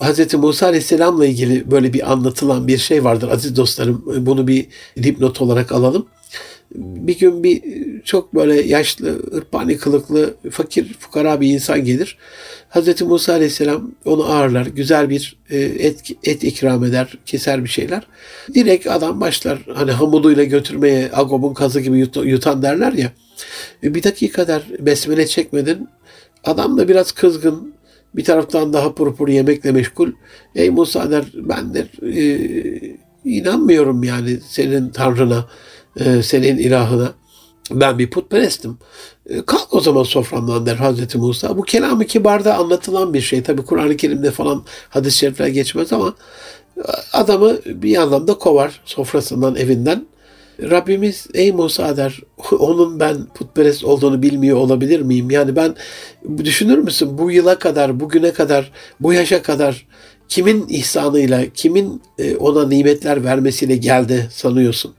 Hz. 0.00 0.34
Musa 0.34 0.66
Aleyhisselam'la 0.66 1.26
ilgili 1.26 1.70
böyle 1.70 1.92
bir 1.92 2.12
anlatılan 2.12 2.68
bir 2.68 2.78
şey 2.78 3.04
vardır 3.04 3.28
aziz 3.28 3.56
dostlarım. 3.56 4.26
Bunu 4.26 4.46
bir 4.46 4.66
dipnot 5.02 5.40
olarak 5.40 5.72
alalım 5.72 6.06
bir 6.74 7.18
gün 7.18 7.44
bir 7.44 7.62
çok 8.04 8.34
böyle 8.34 8.60
yaşlı, 8.60 9.22
ırpani 9.34 9.76
kılıklı, 9.76 10.34
fakir, 10.50 10.94
fukara 10.94 11.40
bir 11.40 11.48
insan 11.48 11.84
gelir. 11.84 12.18
Hz. 12.70 13.02
Musa 13.02 13.32
Aleyhisselam 13.32 13.94
onu 14.04 14.24
ağırlar. 14.24 14.66
Güzel 14.66 15.10
bir 15.10 15.36
e, 15.50 15.58
et, 15.58 16.02
et 16.24 16.44
ikram 16.44 16.84
eder, 16.84 17.18
keser 17.26 17.64
bir 17.64 17.68
şeyler. 17.68 18.06
Direkt 18.54 18.86
adam 18.86 19.20
başlar 19.20 19.58
hani 19.74 19.90
hamuduyla 19.90 20.44
götürmeye 20.44 21.10
Agob'un 21.12 21.54
kazı 21.54 21.80
gibi 21.80 21.98
yut, 21.98 22.16
yutan 22.16 22.62
derler 22.62 22.92
ya. 22.92 23.12
E, 23.82 23.94
bir 23.94 24.02
dakika 24.02 24.48
der 24.48 24.62
besmele 24.78 25.26
çekmedin. 25.26 25.88
Adam 26.44 26.78
da 26.78 26.88
biraz 26.88 27.12
kızgın, 27.12 27.74
bir 28.14 28.24
taraftan 28.24 28.72
daha 28.72 28.94
purpur 28.94 29.28
yemekle 29.28 29.72
meşgul. 29.72 30.12
Ey 30.54 30.70
Musa 30.70 31.10
der 31.10 31.24
ben 31.34 31.74
der 31.74 31.86
e, 32.14 32.38
inanmıyorum 33.24 34.04
yani 34.04 34.38
senin 34.48 34.88
tanrına 34.88 35.48
e, 35.96 36.22
senin 36.22 36.58
ilahına. 36.58 37.12
Ben 37.70 37.98
bir 37.98 38.10
putperestim. 38.10 38.78
E, 39.28 39.42
kalk 39.42 39.74
o 39.74 39.80
zaman 39.80 40.02
soframdan 40.02 40.66
der 40.66 40.76
Hazreti 40.76 41.18
Musa. 41.18 41.56
Bu 41.56 41.62
kelamı 41.62 42.04
kibarda 42.04 42.54
anlatılan 42.54 43.14
bir 43.14 43.20
şey. 43.20 43.42
Tabi 43.42 43.62
Kur'an-ı 43.62 43.96
Kerim'de 43.96 44.30
falan 44.30 44.64
hadis-i 44.88 45.18
şerifler 45.18 45.46
geçmez 45.46 45.92
ama 45.92 46.14
e, 46.76 46.82
adamı 47.12 47.58
bir 47.66 47.96
anlamda 47.96 48.34
kovar 48.34 48.80
sofrasından, 48.84 49.56
evinden. 49.56 50.06
Rabbimiz 50.62 51.26
ey 51.34 51.52
Musa 51.52 51.96
der 51.96 52.20
onun 52.58 53.00
ben 53.00 53.26
putperest 53.34 53.84
olduğunu 53.84 54.22
bilmiyor 54.22 54.56
olabilir 54.56 55.00
miyim? 55.00 55.30
Yani 55.30 55.56
ben 55.56 55.74
düşünür 56.44 56.78
müsün 56.78 57.18
bu 57.18 57.30
yıla 57.30 57.58
kadar, 57.58 58.00
bugüne 58.00 58.32
kadar, 58.32 58.72
bu 59.00 59.12
yaşa 59.12 59.42
kadar 59.42 59.86
kimin 60.28 60.66
ihsanıyla, 60.68 61.46
kimin 61.54 62.02
e, 62.18 62.36
ona 62.36 62.68
nimetler 62.68 63.24
vermesiyle 63.24 63.76
geldi 63.76 64.28
sanıyorsun? 64.32 64.94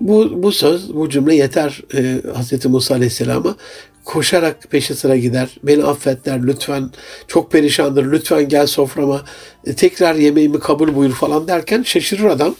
Bu, 0.00 0.42
bu 0.42 0.52
söz, 0.52 0.94
bu 0.94 1.08
cümle 1.08 1.34
yeter 1.34 1.82
e, 1.94 2.22
Hz. 2.40 2.66
Musa 2.66 2.94
Aleyhisselam'a. 2.94 3.56
Koşarak 4.04 4.70
peşi 4.70 4.94
sıra 4.94 5.16
gider. 5.16 5.56
Beni 5.62 5.84
affet 5.84 6.26
der 6.26 6.46
lütfen. 6.46 6.90
Çok 7.28 7.52
perişandır. 7.52 8.12
Lütfen 8.12 8.48
gel 8.48 8.66
soframa. 8.66 9.22
E, 9.66 9.74
tekrar 9.74 10.14
yemeğimi 10.14 10.58
kabul 10.58 10.94
buyur 10.94 11.12
falan 11.12 11.48
derken 11.48 11.82
şaşırır 11.82 12.24
adam. 12.24 12.54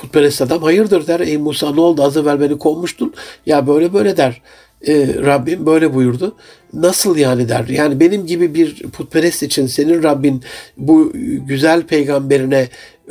Putperest 0.00 0.42
adam 0.42 0.62
hayırdır 0.62 1.06
der. 1.06 1.20
Ey 1.20 1.36
Musa 1.36 1.74
ne 1.74 1.80
oldu 1.80 2.02
az 2.02 2.16
evvel 2.16 2.40
beni 2.40 2.58
kovmuştun. 2.58 3.14
Ya 3.46 3.66
böyle 3.66 3.92
böyle 3.92 4.16
der. 4.16 4.42
E, 4.86 5.08
Rabbim 5.24 5.66
böyle 5.66 5.94
buyurdu. 5.94 6.36
Nasıl 6.72 7.16
yani 7.16 7.48
der. 7.48 7.68
Yani 7.68 8.00
benim 8.00 8.26
gibi 8.26 8.54
bir 8.54 8.82
putperest 8.82 9.42
için 9.42 9.66
senin 9.66 10.02
Rabbin 10.02 10.42
bu 10.76 11.12
güzel 11.46 11.82
peygamberine 11.82 12.68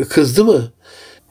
kızdı 0.09 0.45
mı? 0.45 0.71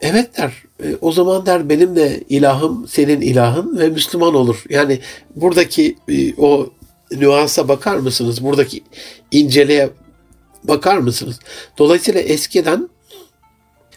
Evet 0.01 0.37
der. 0.37 0.53
E, 0.83 0.95
o 1.01 1.11
zaman 1.11 1.45
der 1.45 1.69
benim 1.69 1.95
de 1.95 2.23
ilahım 2.29 2.87
senin 2.87 3.21
ilahın 3.21 3.79
ve 3.79 3.89
Müslüman 3.89 4.35
olur. 4.35 4.63
Yani 4.69 4.99
buradaki 5.35 5.95
e, 6.09 6.35
o 6.35 6.69
nüansa 7.11 7.67
bakar 7.67 7.97
mısınız? 7.97 8.43
Buradaki 8.43 8.83
inceliğe 9.31 9.89
bakar 10.63 10.97
mısınız? 10.97 11.39
Dolayısıyla 11.77 12.21
eskiden 12.21 12.89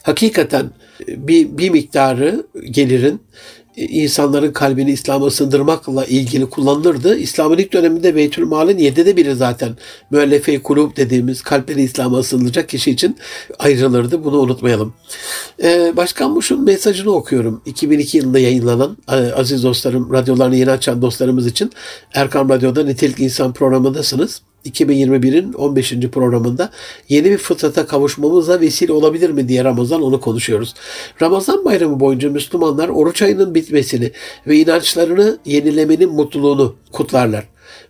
hakikaten 0.03 0.71
bir, 1.09 1.59
bir 1.59 1.71
miktarı 1.71 2.47
gelirin 2.71 3.15
e, 3.15 3.58
insanların 3.79 4.53
kalbini 4.53 4.91
İslam'a 4.91 5.27
ısındırmakla 5.27 6.05
ilgili 6.05 6.51
kullanılırdı. 6.51 7.19
İslam'ın 7.19 7.59
ilk 7.59 7.73
döneminde 7.73 8.17
Beytül 8.17 8.45
Mal'in 8.45 8.79
yedide 8.79 9.17
biri 9.17 9.35
zaten 9.35 9.77
müellefe 10.11 10.63
kulub 10.63 10.97
dediğimiz 10.97 11.43
kalpleri 11.43 11.83
İslam'a 11.83 12.19
ısınılacak 12.19 12.69
kişi 12.69 12.91
için 12.91 13.17
ayrılırdı. 13.59 14.25
Bunu 14.25 14.39
unutmayalım. 14.39 14.95
Ee, 15.63 15.93
Başkan 15.97 16.37
Bush'un 16.37 16.65
mesajını 16.65 17.11
okuyorum. 17.11 17.63
2002 17.67 18.19
yılında 18.19 18.39
yayınlanan 18.39 18.97
e, 19.09 19.15
aziz 19.15 19.65
dostlarım, 19.65 20.13
radyolarını 20.13 20.57
yeni 20.57 20.71
açan 20.71 21.03
dostlarımız 21.03 21.47
için 21.47 21.73
Erkam 22.15 22.49
Radyo'da 22.49 22.85
Nitelik 22.85 23.21
İnsan 23.21 23.53
programındasınız. 23.53 24.43
2021'in 24.67 25.53
15. 25.53 25.93
programında 26.13 26.71
yeni 27.09 27.31
bir 27.31 27.39
fıtrata 27.39 27.87
kavuşmamıza 27.87 28.61
vesile 28.61 28.93
olabilir 28.93 29.31
mi 29.31 29.49
diye 29.49 29.65
Ramazan 29.65 30.03
onu 30.03 30.21
konuşuyoruz. 30.21 30.75
Ramazan 31.23 31.65
bayramı 31.65 32.01
boyunca 32.01 32.31
Müslümanlar 32.31 32.89
oruç 32.89 33.23
ayının 33.23 33.55
bitmesini 33.55 34.13
ve 34.47 34.57
inançlarını 34.57 35.39
yenilemenin 35.45 36.13
mutluluğunu 36.13 36.75
kutlarlar. 36.93 37.45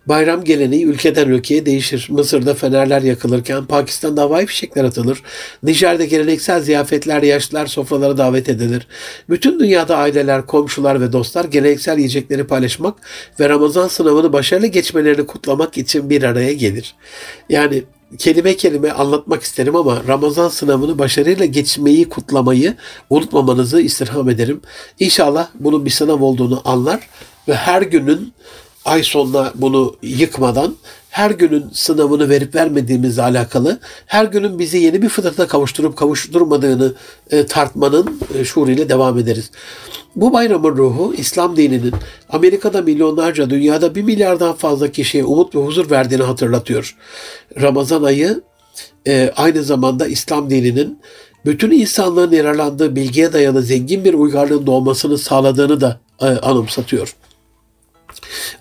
Bayram 0.09 0.43
geleneği 0.43 0.85
ülkeden 0.85 1.27
ülkeye 1.27 1.65
değişir. 1.65 2.07
Mısır'da 2.09 2.53
fenerler 2.53 3.01
yakılırken 3.01 3.65
Pakistan'da 3.65 4.21
havai 4.21 4.45
fişekler 4.45 4.83
atılır. 4.83 5.23
Nijer'de 5.63 6.05
geleneksel 6.05 6.61
ziyafetler 6.61 7.23
yaşlılar 7.23 7.67
sofralara 7.67 8.17
davet 8.17 8.49
edilir. 8.49 8.87
Bütün 9.29 9.59
dünyada 9.59 9.97
aileler, 9.97 10.45
komşular 10.45 11.01
ve 11.01 11.13
dostlar 11.13 11.45
geleneksel 11.45 11.97
yiyecekleri 11.97 12.47
paylaşmak 12.47 12.97
ve 13.39 13.49
Ramazan 13.49 13.87
sınavını 13.87 14.33
başarılı 14.33 14.67
geçmelerini 14.67 15.25
kutlamak 15.25 15.77
için 15.77 16.09
bir 16.09 16.23
araya 16.23 16.53
gelir. 16.53 16.95
Yani 17.49 17.83
kelime 18.17 18.55
kelime 18.55 18.91
anlatmak 18.91 19.43
isterim 19.43 19.75
ama 19.75 20.01
Ramazan 20.07 20.49
sınavını 20.49 20.99
başarıyla 20.99 21.45
geçmeyi 21.45 22.09
kutlamayı 22.09 22.75
unutmamanızı 23.09 23.81
istirham 23.81 24.29
ederim. 24.29 24.61
İnşallah 24.99 25.47
bunun 25.59 25.85
bir 25.85 25.91
sınav 25.91 26.21
olduğunu 26.21 26.61
anlar 26.65 27.09
ve 27.47 27.55
her 27.55 27.81
günün 27.81 28.33
ay 28.89 29.03
sonuna 29.03 29.53
bunu 29.55 29.95
yıkmadan 30.01 30.75
her 31.09 31.31
günün 31.31 31.65
sınavını 31.73 32.29
verip 32.29 32.55
vermediğimizle 32.55 33.21
alakalı 33.21 33.79
her 34.05 34.25
günün 34.25 34.59
bizi 34.59 34.77
yeni 34.77 35.01
bir 35.01 35.09
fıtrata 35.09 35.47
kavuşturup 35.47 35.97
kavuşturmadığını 35.97 36.93
e, 37.31 37.45
tartmanın 37.45 38.21
e, 38.39 38.45
şuuruyla 38.45 38.89
devam 38.89 39.17
ederiz. 39.19 39.51
Bu 40.15 40.33
bayramın 40.33 40.77
ruhu 40.77 41.13
İslam 41.17 41.57
dininin 41.57 41.93
Amerika'da 42.29 42.81
milyonlarca 42.81 43.49
dünyada 43.49 43.95
bir 43.95 44.01
milyardan 44.03 44.53
fazla 44.53 44.91
kişiye 44.91 45.23
umut 45.23 45.55
ve 45.55 45.59
huzur 45.59 45.91
verdiğini 45.91 46.23
hatırlatıyor. 46.23 46.95
Ramazan 47.61 48.03
ayı 48.03 48.41
e, 49.07 49.33
aynı 49.35 49.63
zamanda 49.63 50.07
İslam 50.07 50.49
dininin 50.49 50.99
bütün 51.45 51.71
insanlığın 51.71 52.31
yararlandığı 52.31 52.95
bilgiye 52.95 53.33
dayalı 53.33 53.61
zengin 53.61 54.05
bir 54.05 54.13
uygarlığın 54.13 54.65
doğmasını 54.67 55.17
sağladığını 55.17 55.81
da 55.81 55.99
e, 56.21 56.25
anımsatıyor. 56.25 57.15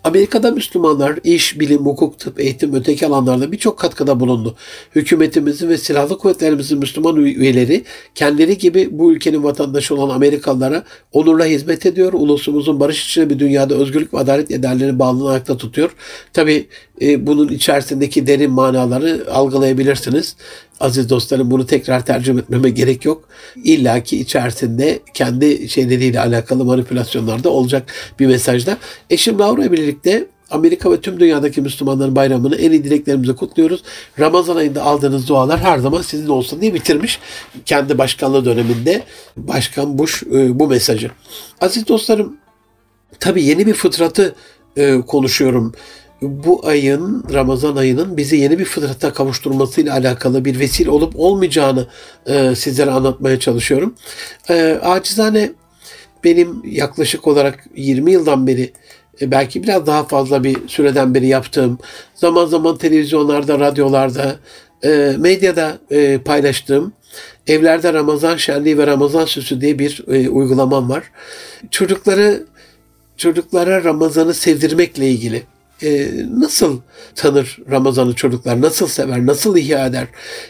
Amerika'da 0.05 0.51
Müslümanlar 0.51 1.19
iş, 1.25 1.61
bilim, 1.61 1.79
hukuk, 1.79 2.19
tıp, 2.19 2.41
eğitim, 2.41 2.75
öteki 2.75 3.07
alanlarda 3.07 3.53
birçok 3.53 3.79
katkıda 3.79 4.21
bulundu. 4.21 4.57
Hükümetimizin 4.95 5.69
ve 5.69 5.79
silahlı 5.79 6.19
kuvvetlerimizin 6.19 6.79
Müslüman 6.79 7.17
üyeleri 7.17 7.85
kendileri 8.15 8.59
gibi 8.59 8.89
bu 8.91 9.13
ülkenin 9.13 9.43
vatandaşı 9.43 9.95
olan 9.95 10.15
Amerikalılara 10.15 10.85
onurla 11.13 11.45
hizmet 11.45 11.87
ediyor. 11.87 12.13
Ulusumuzun 12.13 12.81
barış 12.81 13.07
içinde 13.07 13.31
bir 13.31 13.39
dünyada 13.39 13.75
özgürlük 13.75 14.15
ve 14.15 14.19
adalet 14.19 14.51
ederlerini 14.51 14.99
bağlılığını 14.99 15.31
ayakta 15.31 15.57
tutuyor. 15.57 15.91
Tabi 16.33 16.67
e, 17.01 17.27
bunun 17.27 17.49
içerisindeki 17.49 18.27
derin 18.27 18.51
manaları 18.51 19.27
algılayabilirsiniz. 19.31 20.37
Aziz 20.81 21.11
dostlarım 21.11 21.51
bunu 21.51 21.67
tekrar 21.67 22.07
tercüme 22.07 22.41
etmeme 22.41 22.71
gerek 22.71 23.05
yok. 23.05 23.29
İlla 23.65 24.03
ki 24.03 24.21
içerisinde 24.21 24.99
kendi 25.15 25.69
şeyleriyle 25.69 26.21
alakalı 26.21 26.65
manipülasyonlar 26.65 27.45
da 27.45 27.51
olacak 27.51 27.93
bir 28.21 28.27
mesajda. 28.27 28.79
Eşim 29.11 29.39
Laura 29.39 29.63
ile 29.63 29.73
birlikte 29.73 30.27
Amerika 30.51 30.93
ve 30.93 31.01
tüm 31.01 31.21
dünyadaki 31.21 31.61
Müslümanların 31.61 32.17
bayramını 32.17 32.57
en 32.57 32.71
iyi 32.71 32.85
dileklerimizi 32.85 33.37
kutluyoruz. 33.37 33.83
Ramazan 34.19 34.57
ayında 34.57 34.83
aldığınız 34.83 35.29
dualar 35.29 35.61
her 35.61 35.79
zaman 35.79 36.03
sizin 36.03 36.29
olsun 36.29 36.61
diye 36.61 36.75
bitirmiş. 36.75 37.19
Kendi 37.65 37.99
başkanlığı 37.99 38.45
döneminde 38.45 39.03
Başkan 39.37 39.99
Bush 39.99 40.23
e, 40.23 40.59
bu 40.59 40.69
mesajı. 40.69 41.11
Aziz 41.61 41.89
dostlarım 41.89 42.37
tabii 43.21 43.45
yeni 43.45 43.67
bir 43.67 43.75
fıtratı 43.75 44.35
e, 44.77 45.01
konuşuyorum 45.07 45.73
bu 46.23 46.67
ayın, 46.67 47.25
Ramazan 47.33 47.77
ayının 47.77 48.17
bizi 48.17 48.37
yeni 48.37 48.59
bir 48.59 48.65
fıtrata 48.65 49.13
kavuşturmasıyla 49.13 49.95
alakalı 49.95 50.45
bir 50.45 50.59
vesile 50.59 50.91
olup 50.91 51.13
olmayacağını 51.17 51.87
e, 52.27 52.55
sizlere 52.55 52.91
anlatmaya 52.91 53.39
çalışıyorum. 53.39 53.95
E, 54.49 54.79
acizane 54.83 55.53
benim 56.25 56.63
yaklaşık 56.65 57.27
olarak 57.27 57.65
20 57.77 58.13
yıldan 58.13 58.47
beri 58.47 58.73
e, 59.21 59.31
belki 59.31 59.63
biraz 59.63 59.87
daha 59.87 60.05
fazla 60.05 60.45
bir 60.45 60.69
süreden 60.69 61.15
beri 61.15 61.27
yaptığım, 61.27 61.79
zaman 62.15 62.47
zaman 62.47 62.79
televizyonlarda, 62.79 63.59
radyolarda, 63.59 64.37
e, 64.85 65.15
medyada 65.19 65.79
e, 65.91 66.19
paylaştığım 66.19 66.93
evlerde 67.47 67.93
Ramazan 67.93 68.37
şenliği 68.37 68.79
ve 68.79 68.87
Ramazan 68.87 69.25
süsü 69.25 69.61
diye 69.61 69.79
bir 69.79 70.05
e, 70.09 70.29
uygulamam 70.29 70.91
var. 70.91 71.05
Çocukları 71.71 72.47
çocuklara 73.17 73.85
Ramazan'ı 73.85 74.35
sevdirmekle 74.35 75.11
ilgili 75.11 75.43
e, 75.83 76.09
nasıl 76.39 76.81
tanır 77.15 77.59
Ramazan'ı 77.71 78.15
çocuklar? 78.15 78.61
Nasıl 78.61 78.87
sever? 78.87 79.27
Nasıl 79.27 79.57
ihya 79.57 79.87
eder? 79.87 80.07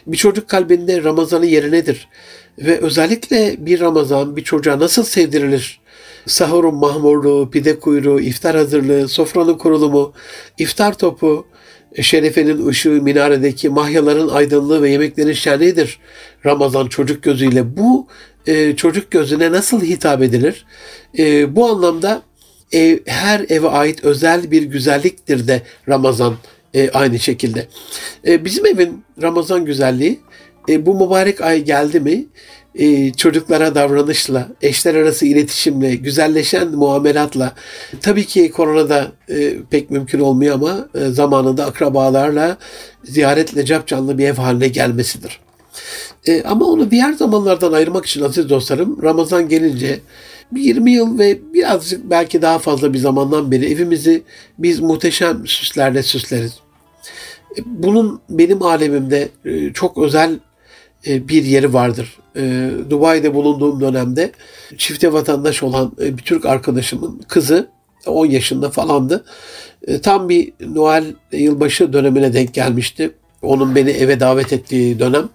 Bir 0.06 0.16
çocuk 0.16 0.48
kalbinde 0.48 1.04
Ramazan'ın 1.04 1.46
yeri 1.46 1.72
nedir? 1.72 2.08
Ve 2.58 2.78
özellikle 2.78 3.56
bir 3.58 3.80
Ramazan 3.80 4.36
bir 4.36 4.44
çocuğa 4.44 4.78
nasıl 4.78 5.04
sevdirilir? 5.04 5.80
Sahurun 6.26 6.74
mahmurluğu, 6.74 7.50
pide 7.50 7.78
kuyruğu, 7.78 8.20
iftar 8.20 8.56
hazırlığı, 8.56 9.08
sofranın 9.08 9.54
kurulumu, 9.54 10.12
iftar 10.58 10.98
topu, 10.98 11.46
şerefenin 12.02 12.66
ışığı, 12.66 12.90
minaredeki 12.90 13.68
mahyaların 13.68 14.28
aydınlığı 14.28 14.82
ve 14.82 14.90
yemeklerin 14.90 15.32
şenliğidir. 15.32 15.98
Ramazan 16.46 16.86
çocuk 16.86 17.22
gözüyle 17.22 17.76
bu 17.76 18.06
e, 18.46 18.76
çocuk 18.76 19.10
gözüne 19.10 19.52
nasıl 19.52 19.82
hitap 19.82 20.22
edilir? 20.22 20.66
E, 21.18 21.56
bu 21.56 21.66
anlamda 21.66 22.22
ev, 22.72 22.98
her 23.06 23.46
eve 23.48 23.68
ait 23.68 24.04
özel 24.04 24.50
bir 24.50 24.62
güzelliktir 24.62 25.48
de 25.48 25.62
Ramazan 25.88 26.34
e, 26.74 26.90
aynı 26.90 27.18
şekilde. 27.18 27.66
E, 28.26 28.44
bizim 28.44 28.66
evin 28.66 29.04
Ramazan 29.22 29.64
güzelliği 29.64 30.20
e, 30.68 30.86
bu 30.86 31.04
mübarek 31.06 31.40
ay 31.40 31.64
geldi 31.64 32.00
mi 32.00 32.26
e, 32.74 33.12
çocuklara 33.12 33.74
davranışla, 33.74 34.48
eşler 34.62 34.94
arası 34.94 35.26
iletişimle, 35.26 35.94
güzelleşen 35.94 36.68
muamelatla, 36.68 37.54
tabii 38.00 38.26
ki 38.26 38.50
koronada 38.50 39.12
e, 39.28 39.54
pek 39.70 39.90
mümkün 39.90 40.20
olmuyor 40.20 40.54
ama 40.54 40.88
e, 40.94 41.08
zamanında 41.10 41.66
akrabalarla 41.66 42.56
ziyaretle 43.04 43.64
capcanlı 43.64 44.18
bir 44.18 44.28
ev 44.28 44.34
haline 44.34 44.68
gelmesidir. 44.68 45.40
E, 46.26 46.42
ama 46.42 46.66
onu 46.66 46.90
diğer 46.90 47.12
zamanlardan 47.12 47.72
ayırmak 47.72 48.06
için 48.06 48.22
aziz 48.22 48.48
dostlarım 48.50 49.02
Ramazan 49.02 49.48
gelince 49.48 50.00
20 50.56 50.92
yıl 50.92 51.18
ve 51.18 51.38
birazcık 51.54 52.10
belki 52.10 52.42
daha 52.42 52.58
fazla 52.58 52.92
bir 52.92 52.98
zamandan 52.98 53.50
beri 53.50 53.66
evimizi 53.72 54.22
biz 54.58 54.80
muhteşem 54.80 55.46
süslerle 55.46 56.02
süsleriz. 56.02 56.58
E, 57.58 57.60
bunun 57.66 58.20
benim 58.30 58.62
alemimde 58.62 59.28
e, 59.44 59.72
çok 59.72 59.98
özel 59.98 60.38
e, 61.06 61.28
bir 61.28 61.44
yeri 61.44 61.72
vardır. 61.72 62.18
Dubai'de 62.90 63.34
bulunduğum 63.34 63.80
dönemde 63.80 64.32
çifte 64.76 65.12
vatandaş 65.12 65.62
olan 65.62 65.92
bir 65.98 66.22
Türk 66.22 66.46
arkadaşımın 66.46 67.20
kızı 67.28 67.68
10 68.06 68.26
yaşında 68.26 68.70
falandı. 68.70 69.24
Tam 70.02 70.28
bir 70.28 70.52
Noel 70.60 71.04
yılbaşı 71.32 71.92
dönemine 71.92 72.32
denk 72.32 72.54
gelmişti. 72.54 73.10
Onun 73.42 73.74
beni 73.74 73.90
eve 73.90 74.20
davet 74.20 74.52
ettiği 74.52 74.98
dönem. 74.98 75.28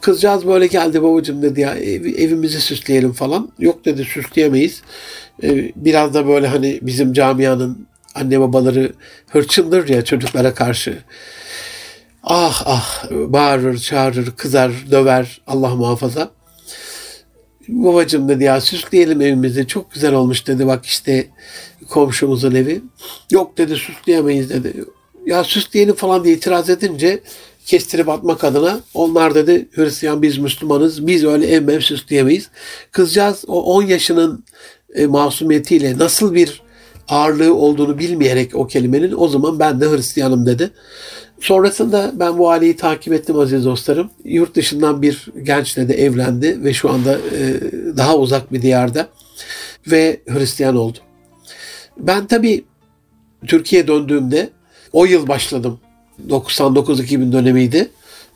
Kızcağız 0.00 0.46
böyle 0.46 0.66
geldi 0.66 1.02
babacığım 1.02 1.42
dedi 1.42 1.60
ya 1.60 1.74
ev, 1.74 2.04
evimizi 2.04 2.60
süsleyelim 2.60 3.12
falan. 3.12 3.52
Yok 3.58 3.84
dedi 3.84 4.04
süsleyemeyiz. 4.04 4.82
Ee, 5.42 5.72
biraz 5.76 6.14
da 6.14 6.28
böyle 6.28 6.46
hani 6.46 6.78
bizim 6.82 7.12
camianın 7.12 7.86
anne 8.14 8.40
babaları 8.40 8.92
hırçındır 9.28 9.88
ya 9.88 10.04
çocuklara 10.04 10.54
karşı. 10.54 10.98
Ah 12.22 12.62
ah 12.66 13.10
bağırır, 13.10 13.78
çağırır, 13.78 14.30
kızar, 14.36 14.72
döver 14.90 15.40
Allah 15.46 15.74
muhafaza. 15.74 16.30
Babacım 17.68 18.28
dedi 18.28 18.44
ya 18.44 18.60
süsleyelim 18.60 19.20
evimizi 19.20 19.66
çok 19.66 19.92
güzel 19.92 20.14
olmuş 20.14 20.46
dedi 20.46 20.66
bak 20.66 20.86
işte 20.86 21.26
komşumuzun 21.90 22.54
evi. 22.54 22.82
Yok 23.30 23.58
dedi 23.58 23.76
süsleyemeyiz 23.76 24.50
dedi. 24.50 24.84
Ya 25.26 25.44
süsleyelim 25.44 25.94
falan 25.94 26.24
diye 26.24 26.34
itiraz 26.34 26.70
edince 26.70 27.20
kestirip 27.66 28.08
atmak 28.08 28.44
adına 28.44 28.80
onlar 28.94 29.34
dedi 29.34 29.68
Hristiyan 29.74 30.22
biz 30.22 30.38
Müslümanız 30.38 31.06
biz 31.06 31.24
öyle 31.24 31.46
ev 31.46 31.62
mev 31.62 31.80
süsleyemeyiz. 31.80 32.48
Kızcağız 32.92 33.44
o 33.48 33.62
10 33.62 33.82
yaşının 33.82 34.44
e, 34.94 35.06
masumiyetiyle 35.06 35.98
nasıl 35.98 36.34
bir 36.34 36.62
ağırlığı 37.08 37.54
olduğunu 37.54 37.98
bilmeyerek 37.98 38.54
o 38.54 38.66
kelimenin 38.66 39.14
o 39.16 39.28
zaman 39.28 39.58
ben 39.58 39.80
de 39.80 39.90
Hristiyanım 39.90 40.46
dedi. 40.46 40.70
Sonrasında 41.40 42.12
ben 42.14 42.38
bu 42.38 42.50
aileyi 42.50 42.76
takip 42.76 43.12
ettim 43.12 43.38
aziz 43.38 43.64
dostlarım. 43.64 44.10
Yurt 44.24 44.54
dışından 44.54 45.02
bir 45.02 45.26
gençle 45.42 45.88
de 45.88 45.94
evlendi 45.94 46.64
ve 46.64 46.72
şu 46.72 46.90
anda 46.90 47.12
e, 47.12 47.60
daha 47.96 48.16
uzak 48.16 48.52
bir 48.52 48.62
diyarda 48.62 49.08
ve 49.86 50.20
Hristiyan 50.28 50.76
oldu. 50.76 50.98
Ben 51.98 52.26
tabii 52.26 52.64
Türkiye'ye 53.46 53.88
döndüğümde 53.88 54.50
o 54.92 55.04
yıl 55.04 55.28
başladım. 55.28 55.80
99-2000 56.28 57.32
dönemiydi. 57.32 57.88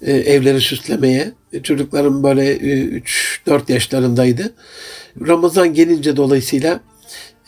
E, 0.02 0.12
evleri 0.12 0.60
süslemeye. 0.60 1.32
E, 1.52 1.62
çocuklarım 1.62 2.22
böyle 2.22 2.56
3-4 2.56 3.72
yaşlarındaydı. 3.72 4.52
Ramazan 5.26 5.74
gelince 5.74 6.16
dolayısıyla 6.16 6.80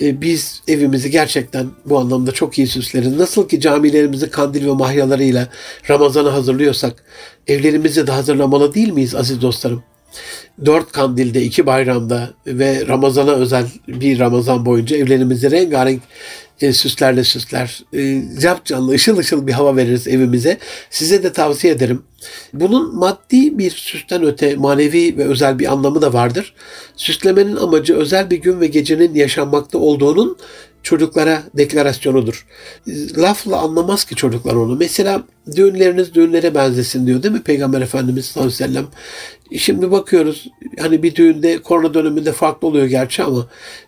e, 0.01 0.21
biz 0.21 0.63
evimizi 0.69 1.11
gerçekten 1.11 1.67
bu 1.87 1.99
anlamda 1.99 2.33
çok 2.33 2.59
iyi 2.59 2.67
süsleriz. 2.67 3.17
Nasıl 3.17 3.49
ki 3.49 3.61
camilerimizi 3.61 4.31
kandil 4.31 4.67
ve 4.67 4.73
mahyalarıyla 4.73 5.49
Ramazan'a 5.91 6.33
hazırlıyorsak 6.33 7.05
evlerimizi 7.47 8.07
de 8.07 8.13
hazırlamalı 8.13 8.75
değil 8.75 8.93
miyiz 8.93 9.15
aziz 9.15 9.43
dostlarım? 9.43 9.83
Dört 10.65 10.93
kandilde, 10.93 11.43
iki 11.43 11.67
bayramda 11.67 12.31
ve 12.47 12.87
Ramazan'a 12.89 13.33
özel 13.33 13.65
bir 13.89 14.19
Ramazan 14.19 14.67
boyunca 14.67 14.97
evlerimizi 14.97 15.51
rengarenk 15.51 16.03
e, 16.61 16.73
süslerle 16.73 17.25
süsler. 17.25 17.83
E, 17.95 18.23
canlı, 18.65 18.93
ışıl 18.93 19.19
ışıl 19.19 19.47
bir 19.47 19.53
hava 19.53 19.77
veririz 19.77 20.09
evimize. 20.09 20.59
Size 20.91 21.23
de 21.23 21.33
tavsiye 21.33 21.73
ederim. 21.73 22.03
Bunun 22.53 22.97
maddi 22.97 23.59
bir 23.59 23.71
süsten 23.71 24.25
öte 24.25 24.57
manevi 24.57 25.19
ve 25.19 25.25
özel 25.25 25.59
bir 25.59 25.73
anlamı 25.73 26.03
da 26.03 26.13
vardır. 26.13 26.55
Süslemenin 26.97 27.57
amacı 27.57 27.97
özel 27.97 28.31
bir 28.31 28.37
gün 28.37 28.61
ve 28.61 28.67
gecenin 28.67 29.15
yaşanmakta 29.15 29.79
olduğunun 29.79 30.37
çocuklara 30.83 31.43
deklarasyonudur. 31.55 32.47
Lafla 33.17 33.59
anlamaz 33.59 34.05
ki 34.05 34.15
çocuklar 34.15 34.55
onu. 34.55 34.77
Mesela 34.77 35.23
düğünleriniz 35.57 36.15
düğünlere 36.15 36.55
benzesin 36.55 37.07
diyor 37.07 37.23
değil 37.23 37.35
mi 37.35 37.43
Peygamber 37.43 37.81
Efendimiz 37.81 38.27
sallallahu 38.27 38.55
aleyhi 38.55 38.71
ve 38.71 38.75
sellem? 38.75 38.87
Şimdi 39.59 39.91
bakıyoruz 39.91 40.49
hani 40.79 41.03
bir 41.03 41.15
düğünde 41.15 41.59
korona 41.59 41.95
döneminde 41.95 42.33
farklı 42.33 42.69
oluyor 42.69 42.87
gerçi 42.87 43.23
ama 43.23 43.47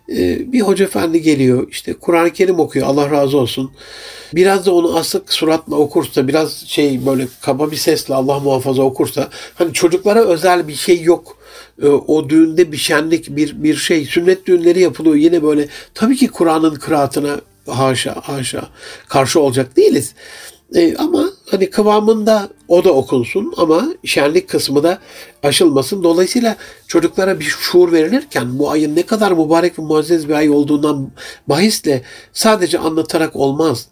e, 0.09 0.51
bir 0.51 0.61
hoca 0.61 0.85
efendi 0.85 1.21
geliyor 1.21 1.67
işte 1.71 1.93
Kur'an-ı 1.93 2.33
Kerim 2.33 2.59
okuyor 2.59 2.87
Allah 2.87 3.11
razı 3.11 3.37
olsun. 3.37 3.71
Biraz 4.33 4.65
da 4.65 4.73
onu 4.73 4.97
asık 4.97 5.33
suratla 5.33 5.75
okursa 5.75 6.27
biraz 6.27 6.65
şey 6.67 7.05
böyle 7.05 7.27
kaba 7.41 7.71
bir 7.71 7.75
sesle 7.75 8.13
Allah 8.13 8.39
muhafaza 8.39 8.83
okursa 8.83 9.29
hani 9.55 9.73
çocuklara 9.73 10.23
özel 10.23 10.67
bir 10.67 10.75
şey 10.75 11.01
yok 11.01 11.37
o 11.83 12.29
düğünde 12.29 12.71
bir 12.71 12.77
şenlik 12.77 13.35
bir 13.35 13.63
bir 13.63 13.75
şey 13.75 14.05
sünnet 14.05 14.45
düğünleri 14.45 14.81
yapılıyor 14.81 15.15
yine 15.15 15.43
böyle 15.43 15.67
tabii 15.93 16.15
ki 16.15 16.27
Kur'an'ın 16.27 16.75
kıraatına 16.75 17.41
haşa 17.67 18.15
haşa 18.23 18.69
karşı 19.07 19.39
olacak 19.39 19.77
değiliz. 19.77 20.13
E, 20.75 20.95
ama 20.95 21.29
hani 21.51 21.69
kıvamında 21.69 22.49
o 22.67 22.83
da 22.83 22.93
okunsun 22.93 23.53
ama 23.57 23.87
şenlik 24.03 24.49
kısmı 24.49 24.83
da 24.83 24.99
aşılmasın. 25.43 26.03
Dolayısıyla 26.03 26.55
çocuklara 26.87 27.39
bir 27.39 27.45
şuur 27.45 27.91
verilirken 27.91 28.59
bu 28.59 28.71
ayın 28.71 28.95
ne 28.95 29.03
kadar 29.03 29.31
mübarek 29.31 29.79
ve 29.79 29.83
muazzez 29.83 30.29
bir 30.29 30.33
ay 30.33 30.49
olduğundan 30.49 31.11
bahisle 31.47 32.01
sadece 32.33 32.79
anlatarak 32.79 33.35
olmaz. 33.35 33.87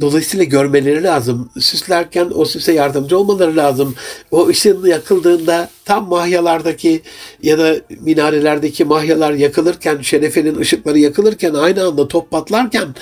Dolayısıyla 0.00 0.44
görmeleri 0.44 1.02
lazım. 1.02 1.50
Süslerken 1.60 2.30
o 2.34 2.44
süse 2.44 2.72
yardımcı 2.72 3.18
olmaları 3.18 3.56
lazım. 3.56 3.94
O 4.30 4.48
ışın 4.48 4.86
yakıldığında 4.86 5.68
tam 5.84 6.08
mahyalardaki 6.08 7.02
ya 7.42 7.58
da 7.58 7.76
minarelerdeki 8.00 8.84
mahyalar 8.84 9.32
yakılırken, 9.32 10.00
şerefenin 10.00 10.58
ışıkları 10.58 10.98
yakılırken 10.98 11.54
aynı 11.54 11.84
anda 11.86 12.08
top 12.08 12.30
patlarken 12.30 12.94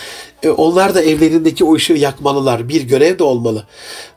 e, 0.43 0.51
onlar 0.51 0.95
da 0.95 1.03
evlerindeki 1.03 1.65
o 1.65 1.75
ışığı 1.75 1.93
yakmalılar. 1.93 2.69
Bir 2.69 2.83
görev 2.83 3.19
de 3.19 3.25
olmalı. 3.25 3.67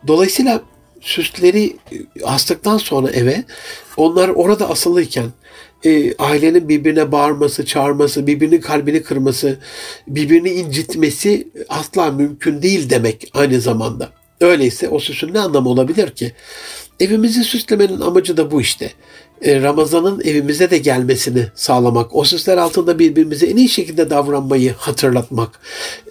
Dolayısıyla 0.08 0.62
süsleri 1.06 1.76
e, 1.92 2.24
astıktan 2.24 2.78
sonra 2.78 3.10
eve 3.10 3.44
onlar 3.98 4.30
orada 4.30 4.70
asılıyken 4.70 5.26
e, 5.86 6.16
ailenin 6.18 6.70
birbirine 6.70 7.12
bağırması, 7.12 7.66
çağırması, 7.66 8.28
birbirinin 8.28 8.62
kalbini 8.62 9.04
kırması, 9.04 9.60
birbirini 10.08 10.50
incitmesi 10.50 11.48
asla 11.70 12.12
mümkün 12.12 12.62
değil 12.62 12.90
demek 12.90 13.32
aynı 13.34 13.62
zamanda. 13.62 14.10
Öyleyse 14.42 14.90
o 14.90 15.00
süsün 15.00 15.34
ne 15.34 15.40
anlamı 15.40 15.70
olabilir 15.70 16.10
ki? 16.10 16.32
Evimizi 17.00 17.44
süslemenin 17.44 18.02
amacı 18.02 18.38
da 18.38 18.52
bu 18.52 18.62
işte. 18.62 18.92
E, 19.42 19.62
Ramazan'ın 19.62 20.22
evimize 20.22 20.72
de 20.72 20.78
gelmesini 20.78 21.46
sağlamak, 21.56 22.16
o 22.16 22.24
süsler 22.24 22.58
altında 22.58 23.00
birbirimize 23.00 23.46
en 23.48 23.58
iyi 23.58 23.70
şekilde 23.70 24.10
davranmayı 24.10 24.74
hatırlatmak, 24.78 25.60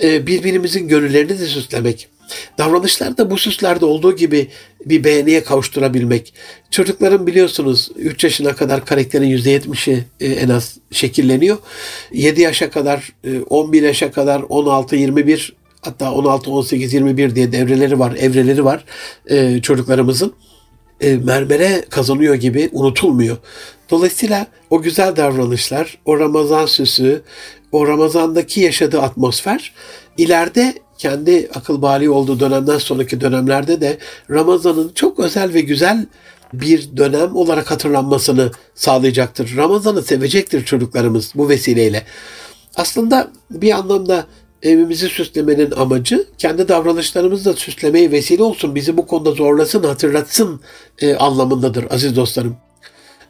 e, 0.02 0.26
birbirimizin 0.26 0.88
gönüllerini 0.88 1.38
de 1.38 1.46
süslemek. 1.46 2.08
Davranışlarda 2.58 3.30
bu 3.30 3.38
süslerde 3.38 3.84
olduğu 3.84 4.16
gibi 4.16 4.48
bir 4.86 5.04
beğeniye 5.04 5.44
kavuşturabilmek. 5.44 6.34
Çocukların 6.70 7.26
biliyorsunuz 7.26 7.90
3 7.96 8.24
yaşına 8.24 8.54
kadar 8.54 8.84
karakterin 8.84 9.36
%70'i 9.36 10.04
e, 10.20 10.26
en 10.26 10.48
az 10.48 10.78
şekilleniyor. 10.90 11.58
7 12.12 12.40
yaşa 12.40 12.70
kadar, 12.70 13.12
11 13.50 13.82
e, 13.82 13.86
yaşa 13.86 14.10
kadar, 14.10 14.42
16, 14.48 14.96
21 14.96 15.56
hatta 15.80 16.12
16, 16.12 16.50
18, 16.50 16.94
21 16.94 17.34
diye 17.34 17.52
devreleri 17.52 17.98
var, 17.98 18.16
evreleri 18.18 18.64
var 18.64 18.84
e, 19.26 19.60
çocuklarımızın. 19.62 20.32
Mermere 21.24 21.84
kazanıyor 21.90 22.34
gibi 22.34 22.68
unutulmuyor. 22.72 23.36
Dolayısıyla 23.90 24.46
o 24.70 24.82
güzel 24.82 25.16
davranışlar, 25.16 25.98
o 26.04 26.18
Ramazan 26.18 26.66
süsü, 26.66 27.22
o 27.72 27.88
Ramazan'daki 27.88 28.60
yaşadığı 28.60 29.02
atmosfer 29.02 29.72
ileride 30.18 30.74
kendi 30.98 31.48
akıl 31.54 31.82
bali 31.82 32.10
olduğu 32.10 32.40
dönemden 32.40 32.78
sonraki 32.78 33.20
dönemlerde 33.20 33.80
de 33.80 33.98
Ramazan'ın 34.30 34.92
çok 34.94 35.18
özel 35.18 35.54
ve 35.54 35.60
güzel 35.60 36.06
bir 36.52 36.96
dönem 36.96 37.36
olarak 37.36 37.70
hatırlanmasını 37.70 38.50
sağlayacaktır. 38.74 39.56
Ramazan'ı 39.56 40.02
sevecektir 40.02 40.64
çocuklarımız 40.64 41.32
bu 41.34 41.48
vesileyle. 41.48 42.04
Aslında 42.76 43.30
bir 43.50 43.72
anlamda 43.72 44.26
evimizi 44.62 45.08
süslemenin 45.08 45.70
amacı 45.70 46.26
kendi 46.38 46.68
davranışlarımızı 46.68 47.44
da 47.44 47.56
süslemeye 47.56 48.10
vesile 48.10 48.42
olsun, 48.42 48.74
bizi 48.74 48.96
bu 48.96 49.06
konuda 49.06 49.30
zorlasın, 49.32 49.84
hatırlatsın 49.84 50.60
e, 50.98 51.14
anlamındadır 51.14 51.86
aziz 51.90 52.16
dostlarım. 52.16 52.56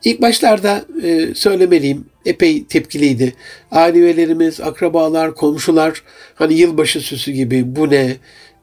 İlk 0.05 0.23
başlarda 0.23 0.85
e, 1.03 1.35
söylemeliyim 1.35 2.05
epey 2.27 2.65
tepkiliydi. 2.65 3.35
Aile 3.71 3.99
üyelerimiz, 3.99 4.61
akrabalar, 4.61 5.35
komşular 5.35 6.03
hani 6.35 6.55
yılbaşı 6.55 7.01
süsü 7.01 7.33
gibi 7.33 7.77
bu 7.77 7.91
ne 7.91 8.17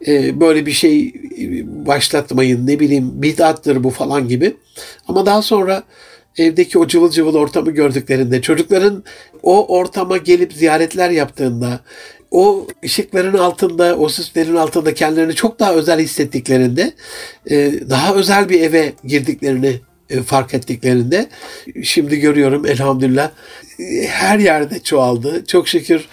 e, 0.08 0.40
böyle 0.40 0.66
bir 0.66 0.72
şey 0.72 1.08
e, 1.08 1.08
başlatmayın 1.86 2.68
ne 2.68 2.80
bileyim 2.80 3.22
bid'attır 3.22 3.84
bu 3.84 3.90
falan 3.90 4.28
gibi. 4.28 4.56
Ama 5.08 5.26
daha 5.26 5.42
sonra 5.42 5.84
evdeki 6.38 6.80
o 6.80 6.88
cıvıl 6.88 7.12
cıvıl 7.12 7.36
ortamı 7.36 7.72
gördüklerinde 7.72 8.42
çocukların 8.42 9.04
o 9.44 9.78
ortama 9.78 10.18
gelip 10.18 10.54
ziyaretler 10.54 11.10
yaptığında 11.10 11.80
o 12.32 12.68
ışıkların 12.86 13.38
altında, 13.38 13.98
o 13.98 14.10
süslerin 14.10 14.56
altında 14.56 14.94
kendilerini 14.94 15.36
çok 15.36 15.60
daha 15.60 15.74
özel 15.74 16.00
hissettiklerinde 16.00 16.94
e, 17.50 17.74
daha 17.90 18.16
özel 18.16 18.50
bir 18.50 18.62
eve 18.62 18.94
girdiklerini 19.04 19.80
fark 20.26 20.54
ettiklerinde. 20.54 21.30
Şimdi 21.84 22.20
görüyorum 22.20 22.66
elhamdülillah 22.66 23.32
her 24.08 24.40
yerde 24.40 24.80
çoğaldı. 24.80 25.46
Çok 25.46 25.68
şükür 25.68 26.08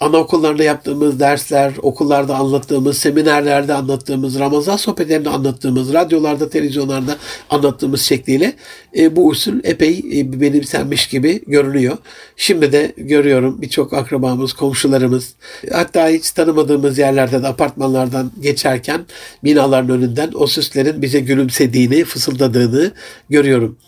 anaokullarında 0.00 0.64
yaptığımız 0.64 1.20
dersler, 1.20 1.72
okullarda 1.82 2.36
anlattığımız, 2.36 2.98
seminerlerde 2.98 3.74
anlattığımız, 3.74 4.38
Ramazan 4.38 4.76
sohbetlerinde 4.76 5.30
anlattığımız, 5.30 5.92
radyolarda, 5.92 6.50
televizyonlarda 6.50 7.16
anlattığımız 7.50 8.02
şekliyle 8.02 8.52
e, 8.98 9.16
bu 9.16 9.28
usul 9.28 9.60
epey 9.64 10.04
e, 10.12 10.40
benimsenmiş 10.40 11.06
gibi 11.06 11.42
görünüyor. 11.46 11.96
Şimdi 12.36 12.72
de 12.72 12.92
görüyorum 12.96 13.62
birçok 13.62 13.92
akrabamız, 13.92 14.52
komşularımız, 14.52 15.34
hatta 15.72 16.08
hiç 16.08 16.30
tanımadığımız 16.30 16.98
yerlerden, 16.98 17.42
apartmanlardan 17.42 18.32
geçerken 18.40 19.06
binaların 19.44 19.90
önünden 19.90 20.30
o 20.34 20.46
süslerin 20.46 21.02
bize 21.02 21.20
gülümsediğini, 21.20 22.04
fısıldadığını 22.04 22.92
görüyorum. 23.30 23.78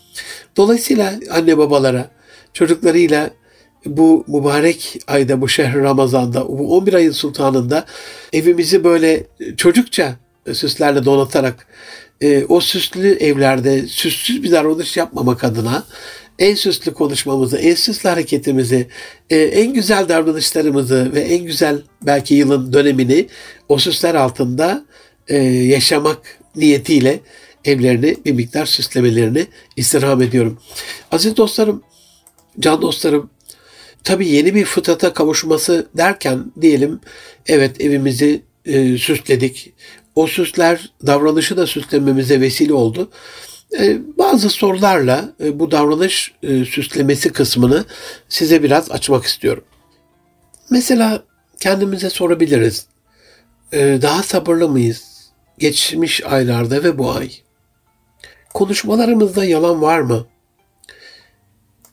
Dolayısıyla 0.57 1.13
anne 1.31 1.57
babalara 1.57 2.16
çocuklarıyla 2.57 3.29
bu 3.85 4.25
mübarek 4.27 4.99
ayda, 5.07 5.41
bu 5.41 5.49
şehir 5.49 5.75
Ramazan'da, 5.75 6.47
bu 6.47 6.77
11 6.77 6.93
ayın 6.93 7.11
sultanında 7.11 7.85
evimizi 8.33 8.83
böyle 8.83 9.23
çocukça 9.57 10.15
süslerle 10.53 11.05
donatarak 11.05 11.67
e, 12.21 12.45
o 12.45 12.61
süslü 12.61 13.11
evlerde 13.13 13.87
süssüz 13.87 14.43
bir 14.43 14.51
davranış 14.51 14.97
yapmamak 14.97 15.43
adına 15.43 15.83
en 16.39 16.55
süslü 16.55 16.93
konuşmamızı, 16.93 17.57
en 17.57 17.75
süslü 17.75 18.09
hareketimizi, 18.09 18.87
e, 19.29 19.37
en 19.37 19.73
güzel 19.73 20.09
davranışlarımızı 20.09 21.11
ve 21.13 21.21
en 21.21 21.45
güzel 21.45 21.81
belki 22.01 22.35
yılın 22.35 22.73
dönemini 22.73 23.27
o 23.69 23.77
süsler 23.77 24.15
altında 24.15 24.85
e, 25.27 25.37
yaşamak 25.43 26.39
niyetiyle 26.55 27.19
evlerini 27.65 28.17
bir 28.25 28.31
miktar 28.31 28.65
süslemelerini 28.65 29.47
istirham 29.75 30.21
ediyorum. 30.21 30.59
Aziz 31.11 31.37
dostlarım, 31.37 31.83
can 32.59 32.81
dostlarım, 32.81 33.29
tabii 34.03 34.27
yeni 34.27 34.55
bir 34.55 34.65
fıtrata 34.65 35.13
kavuşması 35.13 35.87
derken 35.97 36.51
diyelim 36.61 36.99
evet 37.47 37.81
evimizi 37.81 38.41
e, 38.65 38.97
süsledik. 38.97 39.73
O 40.15 40.27
süsler 40.27 40.91
davranışı 41.05 41.57
da 41.57 41.67
süslememize 41.67 42.41
vesile 42.41 42.73
oldu. 42.73 43.09
E, 43.79 43.97
bazı 44.17 44.49
sorularla 44.49 45.33
e, 45.43 45.59
bu 45.59 45.71
davranış 45.71 46.33
e, 46.43 46.65
süslemesi 46.65 47.29
kısmını 47.29 47.85
size 48.29 48.63
biraz 48.63 48.91
açmak 48.91 49.25
istiyorum. 49.25 49.63
Mesela 50.69 51.23
kendimize 51.59 52.09
sorabiliriz. 52.09 52.85
E, 53.73 53.99
daha 54.01 54.23
sabırlı 54.23 54.69
mıyız? 54.69 55.03
Geçmiş 55.57 56.25
aylarda 56.25 56.83
ve 56.83 56.97
bu 56.97 57.11
ay. 57.11 57.31
Konuşmalarımızda 58.53 59.45
yalan 59.45 59.81
var 59.81 59.99
mı? 59.99 60.25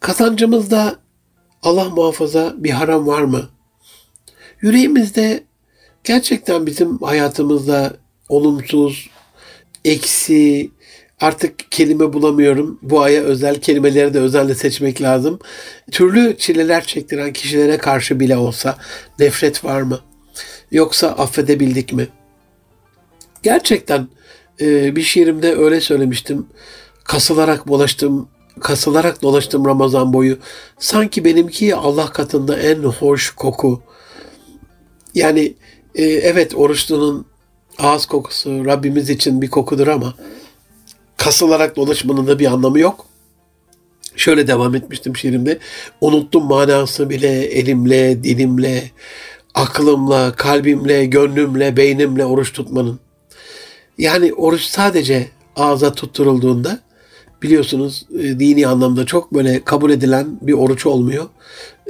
Kazancımızda 0.05 0.97
Allah 1.63 1.89
muhafaza 1.89 2.55
bir 2.57 2.71
haram 2.71 3.07
var 3.07 3.23
mı? 3.23 3.49
Yüreğimizde 4.61 5.45
gerçekten 6.05 6.67
bizim 6.67 6.99
hayatımızda 6.99 7.97
olumsuz, 8.29 9.11
eksi, 9.85 10.71
artık 11.21 11.71
kelime 11.71 12.13
bulamıyorum. 12.13 12.79
Bu 12.83 13.03
aya 13.03 13.23
özel 13.23 13.61
kelimeleri 13.61 14.15
de 14.15 14.21
özenle 14.21 14.55
seçmek 14.55 15.03
lazım. 15.03 15.39
Türlü 15.91 16.39
çileler 16.39 16.85
çektiren 16.85 17.33
kişilere 17.33 17.79
karşı 17.79 18.21
bile 18.21 18.37
olsa 18.37 18.79
nefret 19.19 19.65
var 19.65 19.83
mı? 19.83 20.01
Yoksa 20.71 21.09
affedebildik 21.09 21.93
mi? 21.93 22.09
Gerçekten 23.43 24.09
e, 24.61 24.97
bir 24.97 25.03
şiirimde 25.03 25.57
öyle 25.57 25.81
söylemiştim. 25.81 26.47
Kasılarak 27.05 27.69
dolaştım, 27.69 28.29
kasılarak 28.61 29.23
dolaştım 29.23 29.65
Ramazan 29.65 30.13
boyu. 30.13 30.39
Sanki 30.79 31.25
benimki 31.25 31.77
Allah 31.77 32.07
katında 32.07 32.59
en 32.59 32.83
hoş 32.83 33.31
koku. 33.31 33.83
Yani 35.15 35.55
e, 35.95 36.05
evet 36.05 36.55
oruçlunun 36.55 37.27
ağız 37.79 38.07
kokusu 38.07 38.65
Rabbimiz 38.65 39.11
için 39.11 39.43
bir 39.43 39.51
kokudur 39.51 39.87
ama 39.87 40.15
kasılarak 41.17 41.77
dolaşmanın 41.77 42.27
da 42.27 42.39
bir 42.39 42.47
anlamı 42.47 42.79
yok. 42.79 43.07
Şöyle 44.17 44.47
devam 44.47 44.75
etmiştim 44.75 45.17
şiirimde. 45.17 45.59
Unuttum 46.01 46.45
manası 46.45 47.11
bile 47.11 47.45
elimle, 47.45 48.25
dilimle, 48.25 48.91
aklımla, 49.55 50.33
kalbimle, 50.33 51.07
gönlümle, 51.07 51.77
beynimle 51.77 52.25
oruç 52.25 52.53
tutmanın. 52.53 53.01
Yani 53.99 54.35
oruç 54.35 54.63
sadece 54.63 55.29
ağza 55.57 55.93
tutturulduğunda 55.93 56.81
biliyorsunuz 57.45 58.07
e, 58.19 58.23
dini 58.23 58.67
anlamda 58.67 59.07
çok 59.07 59.35
böyle 59.35 59.65
kabul 59.65 59.91
edilen 59.91 60.27
bir 60.43 60.53
oruç 60.53 60.87
olmuyor. 60.87 61.25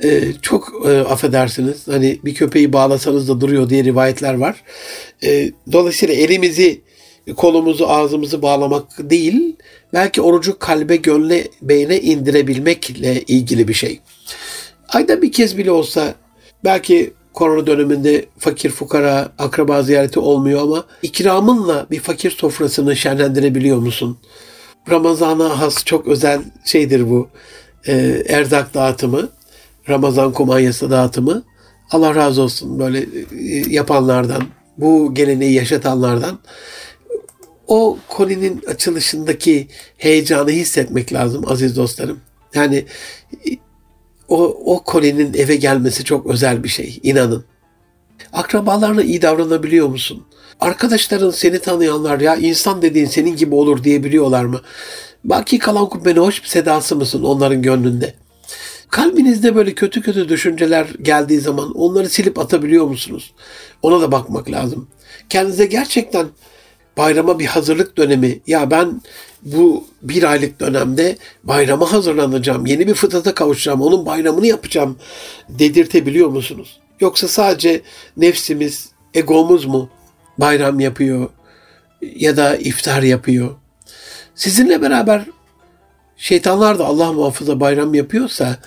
E, 0.03 0.33
çok 0.43 0.73
e, 0.87 1.01
affedersiniz 1.01 1.89
hani 1.89 2.19
bir 2.25 2.35
köpeği 2.35 2.73
bağlasanız 2.73 3.29
da 3.29 3.41
duruyor 3.41 3.71
diye 3.71 3.85
rivayetler 3.85 4.35
var. 4.35 4.63
E, 5.25 5.53
dolayısıyla 5.73 6.15
elimizi 6.15 6.81
kolumuzu 7.37 7.87
ağzımızı 7.87 8.43
bağlamak 8.43 8.87
değil 8.99 9.57
belki 9.93 10.23
orucu 10.23 10.59
kalbe 10.59 10.97
gönle 10.97 11.49
beyne 11.63 12.01
indirebilmekle 12.01 13.21
ilgili 13.21 13.69
bir 13.69 13.75
şey. 13.75 14.01
Ayda 14.89 15.23
bir 15.23 15.33
kez 15.33 15.59
bile 15.59 15.71
olsa 15.71 16.15
belki 16.65 17.13
korona 17.33 17.67
döneminde 17.67 18.25
fakir 18.39 18.71
fukara 18.71 19.33
akraba 19.39 19.83
ziyareti 19.83 20.21
olmuyor 20.21 20.63
ama 20.63 20.85
ikramınla 21.03 21.87
bir 21.91 22.01
fakir 22.01 22.31
sofrasını 22.31 22.97
şenlendirebiliyor 22.97 23.79
musun? 23.79 24.19
Ramazana 24.91 25.61
has 25.61 25.85
çok 25.85 26.07
özel 26.07 26.43
şeydir 26.65 27.11
bu. 27.11 27.29
Ee, 27.87 28.23
erzak 28.29 28.75
dağıtımı, 28.75 29.29
Ramazan 29.89 30.33
kumanyası 30.33 30.91
dağıtımı. 30.91 31.43
Allah 31.91 32.15
razı 32.15 32.43
olsun 32.43 32.79
böyle 32.79 32.99
e, 32.99 33.71
yapanlardan, 33.71 34.43
bu 34.79 35.15
geleneği 35.15 35.53
yaşatanlardan. 35.53 36.39
O 37.67 37.99
kolinin 38.09 38.63
açılışındaki 38.67 39.69
heyecanı 39.97 40.51
hissetmek 40.51 41.13
lazım 41.13 41.45
aziz 41.49 41.77
dostlarım. 41.77 42.21
Yani 42.55 42.85
o, 44.29 44.45
o 44.75 44.85
kolinin 44.85 45.35
eve 45.35 45.57
gelmesi 45.57 46.05
çok 46.05 46.27
özel 46.27 46.65
bir 46.65 46.69
şey. 46.69 47.01
inanın. 47.03 47.45
Akrabalarına 48.33 49.03
iyi 49.03 49.23
davranabiliyor 49.23 49.89
musun? 49.89 50.27
Arkadaşların 50.61 51.31
seni 51.31 51.59
tanıyanlar 51.59 52.21
ya 52.21 52.37
insan 52.37 52.83
dediğin 52.83 53.07
senin 53.07 53.37
gibi 53.37 53.55
olur 53.55 53.85
diyebiliyorlar 53.85 54.45
mı? 54.45 54.61
Baki 55.25 55.59
kalan 55.59 55.89
kubbene 55.89 56.19
hoş 56.19 56.43
bir 56.43 56.49
sedası 56.49 56.97
mısın 56.97 57.23
onların 57.23 57.63
gönlünde? 57.63 58.15
Kalbinizde 58.91 59.55
böyle 59.55 59.75
kötü 59.75 60.03
kötü 60.03 60.29
düşünceler 60.29 60.87
geldiği 61.03 61.41
zaman 61.41 61.73
onları 61.73 62.09
silip 62.09 62.39
atabiliyor 62.39 62.87
musunuz? 62.87 63.35
Ona 63.83 64.01
da 64.01 64.13
bakmak 64.13 64.51
lazım. 64.51 64.89
Kendinize 65.29 65.67
gerçekten 65.67 66.27
bayrama 66.97 67.39
bir 67.39 67.47
hazırlık 67.47 67.97
dönemi. 67.97 68.41
Ya 68.47 68.71
ben 68.71 69.03
bu 69.43 69.85
bir 70.03 70.23
aylık 70.23 70.61
dönemde 70.61 71.17
bayrama 71.45 71.93
hazırlanacağım. 71.93 72.67
Yeni 72.67 72.87
bir 72.87 72.95
fıtrata 72.95 73.35
kavuşacağım. 73.35 73.83
Onun 73.83 74.07
bayramını 74.07 74.47
yapacağım 74.47 74.97
dedirtebiliyor 75.49 76.29
musunuz? 76.29 76.81
Yoksa 77.01 77.29
sadece 77.29 77.83
nefsimiz, 78.17 78.89
egomuz 79.15 79.65
mu 79.65 79.89
bayram 80.39 80.81
yapıyor 80.81 81.29
ya 82.03 82.37
da 82.37 82.57
iftar 82.57 83.03
yapıyor? 83.03 83.51
Sizinle 84.35 84.83
beraber 84.83 85.25
şeytanlar 86.17 86.79
da 86.79 86.85
Allah 86.85 87.13
muhafaza 87.13 87.61
bayram 87.61 87.95
yapıyorsa 87.95 88.59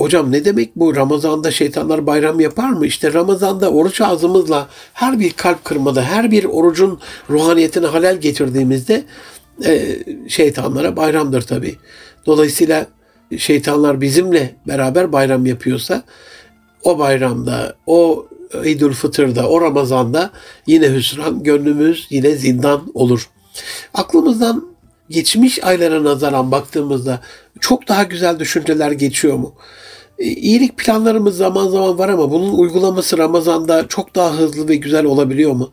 Hocam 0.00 0.32
ne 0.32 0.44
demek 0.44 0.76
bu? 0.76 0.96
Ramazan'da 0.96 1.50
şeytanlar 1.50 2.06
bayram 2.06 2.40
yapar 2.40 2.70
mı? 2.70 2.86
İşte 2.86 3.12
Ramazan'da 3.12 3.70
oruç 3.70 4.00
ağzımızla 4.00 4.68
her 4.92 5.20
bir 5.20 5.32
kalp 5.32 5.64
kırmada, 5.64 6.02
her 6.02 6.30
bir 6.30 6.44
orucun 6.44 7.00
ruhaniyetine 7.30 7.86
halel 7.86 8.16
getirdiğimizde 8.16 9.04
e, 9.64 9.98
şeytanlara 10.28 10.96
bayramdır 10.96 11.42
tabii. 11.42 11.76
Dolayısıyla 12.26 12.86
şeytanlar 13.38 14.00
bizimle 14.00 14.54
beraber 14.66 15.12
bayram 15.12 15.46
yapıyorsa 15.46 16.02
o 16.82 16.98
bayramda, 16.98 17.74
o 17.86 18.26
İdül 18.64 18.92
Fıtır'da, 18.92 19.48
o 19.48 19.60
Ramazan'da 19.60 20.30
yine 20.66 20.92
hüsran, 20.92 21.42
gönlümüz 21.42 22.06
yine 22.10 22.30
zindan 22.30 22.90
olur. 22.94 23.30
Aklımızdan 23.94 24.70
geçmiş 25.10 25.64
aylara 25.64 26.04
nazaran 26.04 26.52
baktığımızda 26.52 27.20
çok 27.60 27.88
daha 27.88 28.02
güzel 28.02 28.38
düşünceler 28.38 28.90
geçiyor 28.90 29.36
mu? 29.36 29.54
E, 30.18 30.24
iyilik 30.24 30.78
planlarımız 30.78 31.36
zaman 31.36 31.68
zaman 31.68 31.98
var 31.98 32.08
ama 32.08 32.30
bunun 32.30 32.52
uygulaması 32.52 33.18
Ramazan'da 33.18 33.88
çok 33.88 34.14
daha 34.14 34.38
hızlı 34.38 34.68
ve 34.68 34.76
güzel 34.76 35.04
olabiliyor 35.04 35.52
mu? 35.52 35.70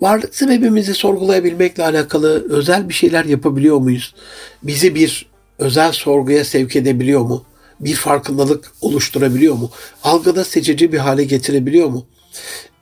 Varlık 0.00 0.34
sebebimizi 0.34 0.94
sorgulayabilmekle 0.94 1.84
alakalı 1.84 2.46
özel 2.50 2.88
bir 2.88 2.94
şeyler 2.94 3.24
yapabiliyor 3.24 3.78
muyuz? 3.78 4.14
Bizi 4.62 4.94
bir 4.94 5.26
özel 5.58 5.92
sorguya 5.92 6.44
sevk 6.44 6.76
edebiliyor 6.76 7.20
mu? 7.20 7.44
Bir 7.84 7.94
farkındalık 7.94 8.72
oluşturabiliyor 8.80 9.54
mu? 9.54 9.70
Algıda 10.04 10.44
seçici 10.44 10.92
bir 10.92 10.98
hale 10.98 11.24
getirebiliyor 11.24 11.88
mu? 11.88 12.06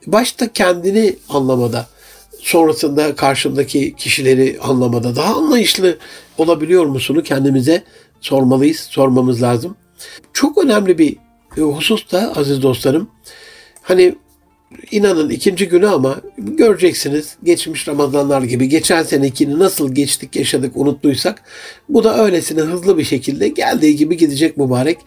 Başta 0.07 0.53
kendini 0.53 1.15
anlamada, 1.29 1.87
sonrasında 2.39 3.15
karşımdaki 3.15 3.95
kişileri 3.95 4.59
anlamada 4.61 5.15
daha 5.15 5.35
anlayışlı 5.35 5.97
olabiliyor 6.37 6.85
musunu 6.85 7.23
kendimize 7.23 7.83
sormalıyız, 8.21 8.79
sormamız 8.79 9.41
lazım. 9.41 9.75
Çok 10.33 10.57
önemli 10.57 10.97
bir 10.97 11.17
e, 11.57 11.61
husus 11.61 12.11
da 12.11 12.33
aziz 12.35 12.61
dostlarım. 12.61 13.09
Hani 13.81 14.15
inanın 14.91 15.29
ikinci 15.29 15.67
günü 15.69 15.87
ama 15.87 16.21
göreceksiniz 16.37 17.37
geçmiş 17.43 17.87
Ramazanlar 17.87 18.41
gibi 18.41 18.69
geçen 18.69 19.03
senekini 19.03 19.59
nasıl 19.59 19.95
geçtik 19.95 20.35
yaşadık 20.35 20.71
unuttuysak 20.75 21.43
bu 21.89 22.03
da 22.03 22.25
öylesine 22.25 22.61
hızlı 22.61 22.97
bir 22.97 23.03
şekilde 23.03 23.47
geldiği 23.47 23.95
gibi 23.95 24.17
gidecek 24.17 24.57
mübarek. 24.57 24.97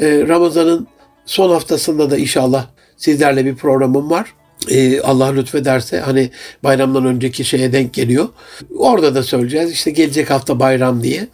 Ee, 0.00 0.24
Ramazan'ın 0.28 0.86
son 1.26 1.50
haftasında 1.50 2.10
da 2.10 2.16
inşallah 2.16 2.66
sizlerle 2.96 3.44
bir 3.44 3.56
programım 3.56 4.10
var. 4.10 4.34
Ee, 4.70 5.00
Allah 5.00 5.32
lütfederse 5.32 6.00
hani 6.00 6.30
bayramdan 6.64 7.06
önceki 7.06 7.44
şeye 7.44 7.72
denk 7.72 7.94
geliyor. 7.94 8.28
Orada 8.76 9.14
da 9.14 9.22
söyleyeceğiz 9.22 9.72
işte 9.72 9.90
gelecek 9.90 10.30
hafta 10.30 10.60
bayram 10.60 11.02
diye. 11.02 11.28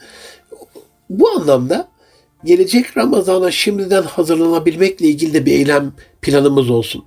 Bu 1.10 1.30
anlamda 1.30 1.88
gelecek 2.44 2.96
Ramazan'a 2.96 3.50
şimdiden 3.50 4.02
hazırlanabilmekle 4.02 5.06
ilgili 5.06 5.34
de 5.34 5.46
bir 5.46 5.52
eylem 5.52 5.92
planımız 6.22 6.70
olsun. 6.70 7.04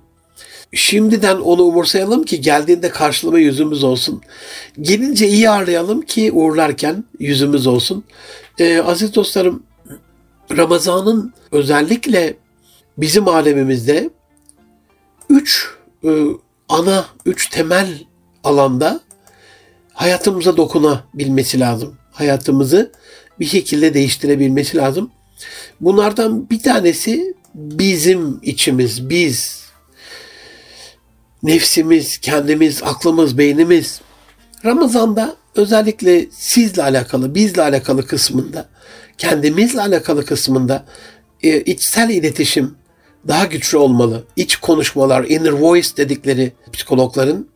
Şimdiden 0.72 1.36
onu 1.36 1.62
umursayalım 1.62 2.24
ki 2.24 2.40
geldiğinde 2.40 2.88
karşılama 2.88 3.38
yüzümüz 3.38 3.84
olsun. 3.84 4.22
Gelince 4.80 5.28
iyi 5.28 5.50
ağırlayalım 5.50 6.02
ki 6.02 6.32
uğurlarken 6.32 7.04
yüzümüz 7.18 7.66
olsun. 7.66 8.04
Ee, 8.58 8.78
aziz 8.80 9.14
dostlarım 9.14 9.62
Ramazan'ın 10.56 11.34
özellikle 11.52 12.36
bizim 12.98 13.28
alemimizde 13.28 14.10
üç 15.30 15.68
e, 16.04 16.10
ana, 16.68 17.06
üç 17.26 17.48
temel 17.50 17.88
alanda 18.44 19.00
hayatımıza 19.92 20.56
dokunabilmesi 20.56 21.60
lazım. 21.60 21.96
Hayatımızı 22.12 22.92
bir 23.40 23.46
şekilde 23.46 23.94
değiştirebilmesi 23.94 24.76
lazım. 24.76 25.10
Bunlardan 25.80 26.50
bir 26.50 26.62
tanesi 26.62 27.34
bizim 27.54 28.40
içimiz, 28.42 29.10
biz, 29.10 29.65
nefsimiz, 31.42 32.18
kendimiz, 32.18 32.82
aklımız, 32.82 33.38
beynimiz. 33.38 34.00
Ramazan'da 34.64 35.36
özellikle 35.54 36.26
sizle 36.30 36.82
alakalı, 36.82 37.34
bizle 37.34 37.62
alakalı 37.62 38.06
kısmında, 38.06 38.68
kendimizle 39.18 39.80
alakalı 39.80 40.24
kısmında 40.24 40.84
e, 41.42 41.60
içsel 41.60 42.10
iletişim 42.10 42.74
daha 43.28 43.44
güçlü 43.44 43.78
olmalı. 43.78 44.24
İç 44.36 44.56
konuşmalar, 44.56 45.24
inner 45.24 45.52
voice 45.52 45.96
dedikleri 45.96 46.52
psikologların 46.72 47.48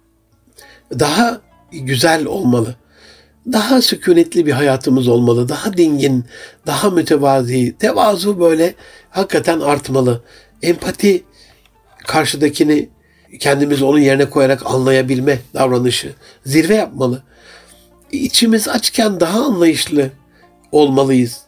daha 0.99 1.41
güzel 1.73 2.27
olmalı. 2.27 2.77
Daha 3.53 3.83
sükunetli 3.83 4.47
bir 4.47 4.53
hayatımız 4.53 5.09
olmalı. 5.09 5.49
Daha 5.49 5.77
dingin, 5.77 6.25
daha 6.67 6.91
mütevazi. 6.91 7.77
Tevazu 7.79 8.41
böyle 8.41 8.75
hakikaten 9.11 9.61
artmalı. 9.61 10.23
Empati 10.63 11.25
karşıdakini 12.07 12.89
kendimizi 13.39 13.85
onun 13.85 13.99
yerine 13.99 14.31
koyarak 14.31 14.67
anlayabilme 14.67 15.39
davranışı 15.55 16.13
zirve 16.47 16.75
yapmalı. 16.75 17.23
İçimiz 18.13 18.69
açken 18.69 19.21
daha 19.21 19.45
anlayışlı 19.45 20.11
olmalıyız. 20.73 21.41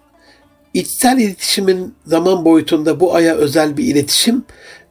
İçsel 0.75 1.19
iletişimin 1.19 1.95
zaman 2.07 2.45
boyutunda 2.45 3.01
bu 3.01 3.15
aya 3.15 3.35
özel 3.35 3.77
bir 3.77 3.85
iletişim 3.85 4.45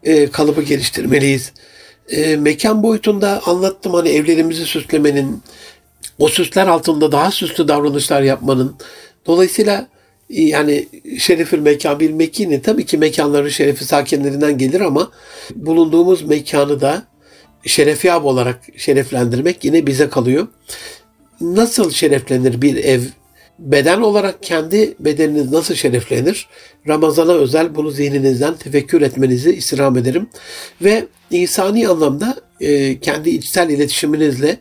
e, 0.03 0.27
kalıbı 0.31 0.61
geliştirmeliyiz. 0.61 1.53
E, 2.09 2.35
mekan 2.35 2.83
boyutunda 2.83 3.41
anlattım 3.45 3.93
hani 3.93 4.09
evlerimizi 4.09 4.65
süslemenin, 4.65 5.43
o 6.19 6.27
süsler 6.27 6.67
altında 6.67 7.11
daha 7.11 7.31
süslü 7.31 7.67
davranışlar 7.67 8.21
yapmanın. 8.21 8.75
Dolayısıyla 9.25 9.87
yani 10.31 10.87
şerefül 11.19 11.59
mekan 11.59 11.99
bil 11.99 12.11
mekini 12.11 12.61
tabii 12.61 12.85
ki 12.85 12.97
mekanların 12.97 13.49
şerefi 13.49 13.85
sakinlerinden 13.85 14.57
gelir 14.57 14.81
ama 14.81 15.11
bulunduğumuz 15.55 16.21
mekanı 16.21 16.81
da 16.81 17.03
şerefiyab 17.65 18.25
olarak 18.25 18.61
şereflendirmek 18.77 19.63
yine 19.65 19.87
bize 19.87 20.09
kalıyor. 20.09 20.47
Nasıl 21.41 21.91
şereflenir 21.91 22.61
bir 22.61 22.75
ev? 22.75 23.01
Beden 23.59 24.01
olarak 24.01 24.43
kendi 24.43 24.95
bedeniniz 24.99 25.51
nasıl 25.51 25.75
şereflenir? 25.75 26.47
Ramazana 26.87 27.33
özel 27.33 27.75
bunu 27.75 27.91
zihninizden 27.91 28.55
tefekkür 28.55 29.01
etmenizi 29.01 29.53
istirham 29.53 29.97
ederim. 29.97 30.29
Ve 30.81 31.05
insani 31.31 31.87
anlamda 31.87 32.35
e, 32.59 32.99
kendi 32.99 33.29
içsel 33.29 33.69
iletişiminizle 33.69 34.57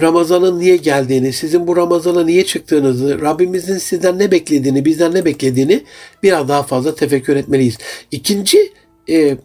Ramazan'ın 0.00 0.60
niye 0.60 0.76
geldiğini, 0.76 1.32
sizin 1.32 1.66
bu 1.66 1.76
Ramazan'a 1.76 2.24
niye 2.24 2.46
çıktığınızı, 2.46 3.20
Rabbimizin 3.20 3.78
sizden 3.78 4.18
ne 4.18 4.30
beklediğini, 4.30 4.84
bizden 4.84 5.14
ne 5.14 5.24
beklediğini 5.24 5.84
biraz 6.22 6.48
daha 6.48 6.62
fazla 6.62 6.94
tefekkür 6.94 7.36
etmeliyiz. 7.36 7.78
İkinci 8.10 8.72
e, 9.08 9.36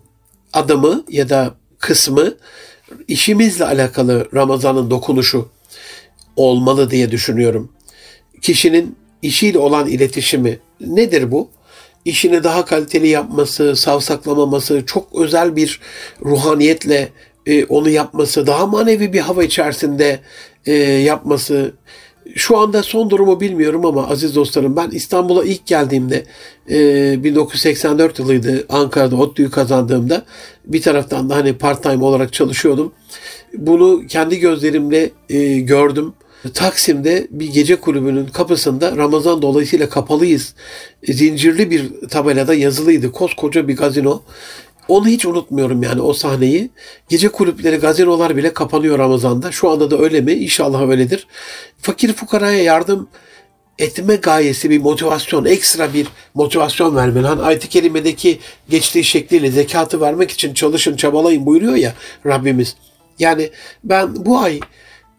adımı 0.53 1.03
ya 1.10 1.29
da 1.29 1.55
kısmı 1.79 2.33
işimizle 3.07 3.65
alakalı 3.65 4.27
Ramazan'ın 4.33 4.89
dokunuşu 4.89 5.49
olmalı 6.36 6.91
diye 6.91 7.12
düşünüyorum. 7.12 7.71
Kişinin 8.41 8.95
işiyle 9.21 9.60
olan 9.60 9.88
iletişimi 9.88 10.60
nedir 10.81 11.31
bu? 11.31 11.49
İşini 12.05 12.43
daha 12.43 12.65
kaliteli 12.65 13.07
yapması, 13.07 13.75
savsaklamaması, 13.75 14.83
çok 14.86 15.07
özel 15.15 15.55
bir 15.55 15.81
ruhaniyetle 16.25 17.10
e, 17.47 17.65
onu 17.65 17.89
yapması, 17.89 18.47
daha 18.47 18.67
manevi 18.67 19.13
bir 19.13 19.19
hava 19.19 19.43
içerisinde 19.43 20.19
e, 20.65 20.73
yapması. 20.83 21.71
Şu 22.36 22.57
anda 22.57 22.83
son 22.83 23.10
durumu 23.10 23.39
bilmiyorum 23.39 23.86
ama 23.86 24.10
aziz 24.10 24.36
dostlarım 24.36 24.75
ben 24.75 24.89
İstanbul'a 24.89 25.43
ilk 25.43 25.65
geldiğimde 25.65 26.23
e, 26.69 27.23
1984 27.23 28.19
yılıydı 28.19 28.65
Ankara'da 28.69 29.15
ODTÜ'yü 29.15 29.51
kazandığımda 29.51 30.25
bir 30.65 30.81
taraftan 30.81 31.29
da 31.29 31.36
hani 31.36 31.53
part 31.53 31.83
time 31.83 32.03
olarak 32.03 32.33
çalışıyordum. 32.33 32.91
Bunu 33.53 34.07
kendi 34.07 34.39
gözlerimle 34.39 35.10
e, 35.29 35.60
gördüm. 35.60 36.13
Taksim'de 36.53 37.27
bir 37.31 37.53
gece 37.53 37.75
kulübünün 37.75 38.25
kapısında 38.25 38.97
Ramazan 38.97 39.41
dolayısıyla 39.41 39.89
kapalıyız. 39.89 40.53
Zincirli 41.10 41.71
bir 41.71 42.10
tabelada 42.10 42.53
yazılıydı. 42.53 43.12
Koskoca 43.12 43.67
bir 43.67 43.77
gazino. 43.77 44.21
Onu 44.88 45.08
hiç 45.08 45.26
unutmuyorum 45.26 45.84
yani 45.84 46.02
o 46.02 46.13
sahneyi. 46.13 46.69
Gece 47.10 47.30
kulüpleri, 47.30 47.78
gazinolar 47.78 48.38
bile 48.38 48.54
kapanıyor 48.54 49.00
Ramazan'da. 49.00 49.52
Şu 49.52 49.69
anda 49.69 49.91
da 49.91 49.97
öyle 49.97 50.21
mi? 50.21 50.34
İnşallah 50.34 50.89
öyledir. 50.89 51.28
Fakir 51.82 52.13
fukaraya 52.13 52.63
yardım 52.63 53.10
etme 53.80 54.15
gayesi 54.15 54.69
bir 54.69 54.80
motivasyon, 54.80 55.45
ekstra 55.45 55.93
bir 55.93 56.08
motivasyon 56.34 56.95
vermeli. 56.95 57.28
Hani 57.28 57.41
ayet-i 57.41 57.69
kerimedeki 57.69 58.39
geçtiği 58.69 59.04
şekliyle 59.04 59.52
zekatı 59.52 60.02
vermek 60.02 60.32
için 60.32 60.54
çalışın, 60.54 60.95
çabalayın 60.95 61.45
buyuruyor 61.45 61.76
ya 61.76 61.93
Rabbimiz. 62.26 62.76
Yani 63.19 63.50
ben 63.84 64.26
bu 64.26 64.39
ay 64.39 64.60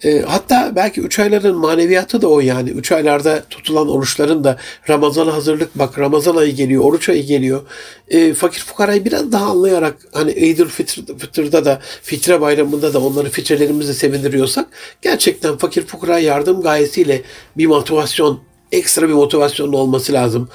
e, 0.05 0.21
hatta 0.21 0.73
belki 0.77 1.01
üç 1.01 1.19
ayların 1.19 1.57
maneviyatı 1.57 2.23
da 2.23 2.29
o 2.29 2.41
yani. 2.41 2.71
Üç 2.71 2.93
aylarda 2.93 3.45
tutulan 3.51 3.89
oruçların 3.89 4.45
da 4.45 4.57
Ramazan'a 4.89 5.35
hazırlık 5.35 5.79
bak 5.79 5.99
Ramazan 5.99 6.37
ayı 6.37 6.55
geliyor, 6.55 6.85
oruç 6.85 7.09
ayı 7.09 7.27
geliyor. 7.27 7.63
E, 8.09 8.35
fakir 8.35 8.61
fukarayı 8.61 9.05
biraz 9.05 9.33
daha 9.33 9.45
anlayarak 9.45 9.97
hani 10.13 10.31
Eydül 10.31 10.69
Fitr, 10.69 11.01
Fıtır'da 11.19 11.65
da 11.65 11.81
fitre 12.03 12.41
bayramında 12.41 12.95
da 12.95 13.01
onları 13.01 13.31
fitrelerimizi 13.31 13.95
sevindiriyorsak 13.95 14.67
gerçekten 15.03 15.57
fakir 15.57 15.87
fukara 15.87 16.19
yardım 16.19 16.63
gayesiyle 16.63 17.23
bir 17.57 17.67
motivasyon 17.67 18.41
ekstra 18.73 19.09
bir 19.09 19.13
motivasyonun 19.13 19.73
olması 19.73 20.13
lazım. 20.13 20.49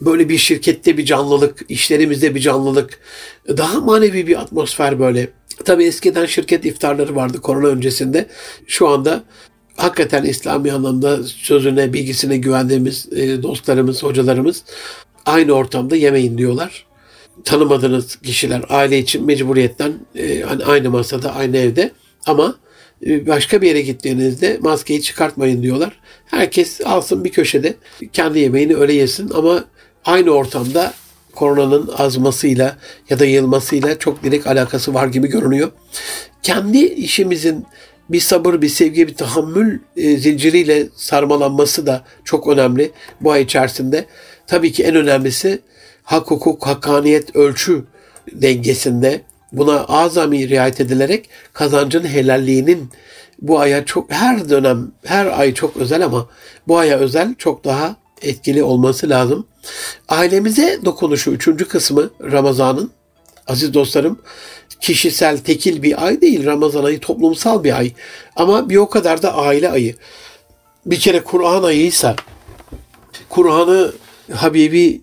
Böyle 0.00 0.28
bir 0.28 0.38
şirkette 0.38 0.98
bir 0.98 1.04
canlılık, 1.04 1.60
işlerimizde 1.68 2.34
bir 2.34 2.40
canlılık, 2.40 2.98
daha 3.48 3.80
manevi 3.80 4.26
bir 4.26 4.40
atmosfer 4.40 4.98
böyle. 4.98 5.28
Tabi 5.64 5.84
eskiden 5.84 6.26
şirket 6.26 6.64
iftarları 6.64 7.16
vardı 7.16 7.40
korona 7.40 7.66
öncesinde. 7.66 8.26
Şu 8.66 8.88
anda 8.88 9.24
hakikaten 9.76 10.24
İslami 10.24 10.72
anlamda 10.72 11.22
sözüne, 11.22 11.92
bilgisine 11.92 12.36
güvendiğimiz 12.36 13.12
e, 13.12 13.42
dostlarımız, 13.42 14.02
hocalarımız 14.02 14.64
aynı 15.26 15.52
ortamda 15.52 15.96
yemeyin 15.96 16.38
diyorlar. 16.38 16.86
Tanımadığınız 17.44 18.16
kişiler 18.16 18.62
aile 18.68 18.98
için 18.98 19.26
mecburiyetten 19.26 19.92
e, 20.14 20.40
hani 20.40 20.64
aynı 20.64 20.90
masada, 20.90 21.34
aynı 21.34 21.56
evde 21.56 21.90
ama 22.26 22.54
e, 23.06 23.26
başka 23.26 23.62
bir 23.62 23.68
yere 23.68 23.80
gittiğinizde 23.80 24.58
maskeyi 24.60 25.02
çıkartmayın 25.02 25.62
diyorlar. 25.62 26.00
Herkes 26.26 26.80
alsın 26.80 27.24
bir 27.24 27.32
köşede 27.32 27.74
kendi 28.12 28.38
yemeğini 28.38 28.76
öyle 28.76 28.92
yesin 28.92 29.30
ama 29.34 29.64
aynı 30.04 30.30
ortamda 30.30 30.94
koronanın 31.36 31.90
azmasıyla 31.98 32.76
ya 33.10 33.18
da 33.18 33.24
yayılmasıyla 33.24 33.98
çok 33.98 34.24
direkt 34.24 34.46
alakası 34.46 34.94
var 34.94 35.06
gibi 35.06 35.28
görünüyor. 35.28 35.70
Kendi 36.42 36.78
işimizin 36.78 37.66
bir 38.08 38.20
sabır, 38.20 38.62
bir 38.62 38.68
sevgi, 38.68 39.08
bir 39.08 39.14
tahammül 39.14 39.78
e, 39.96 40.16
zinciriyle 40.16 40.86
sarmalanması 40.96 41.86
da 41.86 42.04
çok 42.24 42.48
önemli 42.48 42.90
bu 43.20 43.32
ay 43.32 43.42
içerisinde. 43.42 44.06
Tabii 44.46 44.72
ki 44.72 44.84
en 44.84 44.94
önemlisi 44.94 45.60
hak, 46.02 46.30
hukuk, 46.30 46.66
hakkaniyet, 46.66 47.36
ölçü 47.36 47.84
dengesinde 48.32 49.20
buna 49.52 49.84
azami 49.84 50.48
riayet 50.48 50.80
edilerek 50.80 51.28
kazancın 51.52 52.04
helalliğinin 52.04 52.90
bu 53.42 53.60
aya 53.60 53.84
çok 53.84 54.12
her 54.12 54.48
dönem, 54.48 54.92
her 55.04 55.40
ay 55.40 55.54
çok 55.54 55.76
özel 55.76 56.04
ama 56.04 56.28
bu 56.68 56.78
aya 56.78 56.98
özel 56.98 57.34
çok 57.38 57.64
daha 57.64 57.96
etkili 58.28 58.62
olması 58.62 59.08
lazım. 59.08 59.46
Ailemize 60.08 60.80
dokunuşu 60.84 61.30
üçüncü 61.30 61.68
kısmı 61.68 62.10
Ramazan'ın 62.22 62.90
aziz 63.46 63.74
dostlarım 63.74 64.18
kişisel 64.80 65.38
tekil 65.38 65.82
bir 65.82 66.06
ay 66.06 66.20
değil 66.20 66.46
Ramazan 66.46 66.84
ayı 66.84 67.00
toplumsal 67.00 67.64
bir 67.64 67.78
ay 67.78 67.92
ama 68.36 68.70
bir 68.70 68.76
o 68.76 68.88
kadar 68.88 69.22
da 69.22 69.34
aile 69.34 69.70
ayı. 69.70 69.96
Bir 70.86 71.00
kere 71.00 71.24
Kur'an 71.24 71.62
ayıysa 71.62 72.16
Kur'an'ı 73.28 73.92
Habibi 74.32 75.02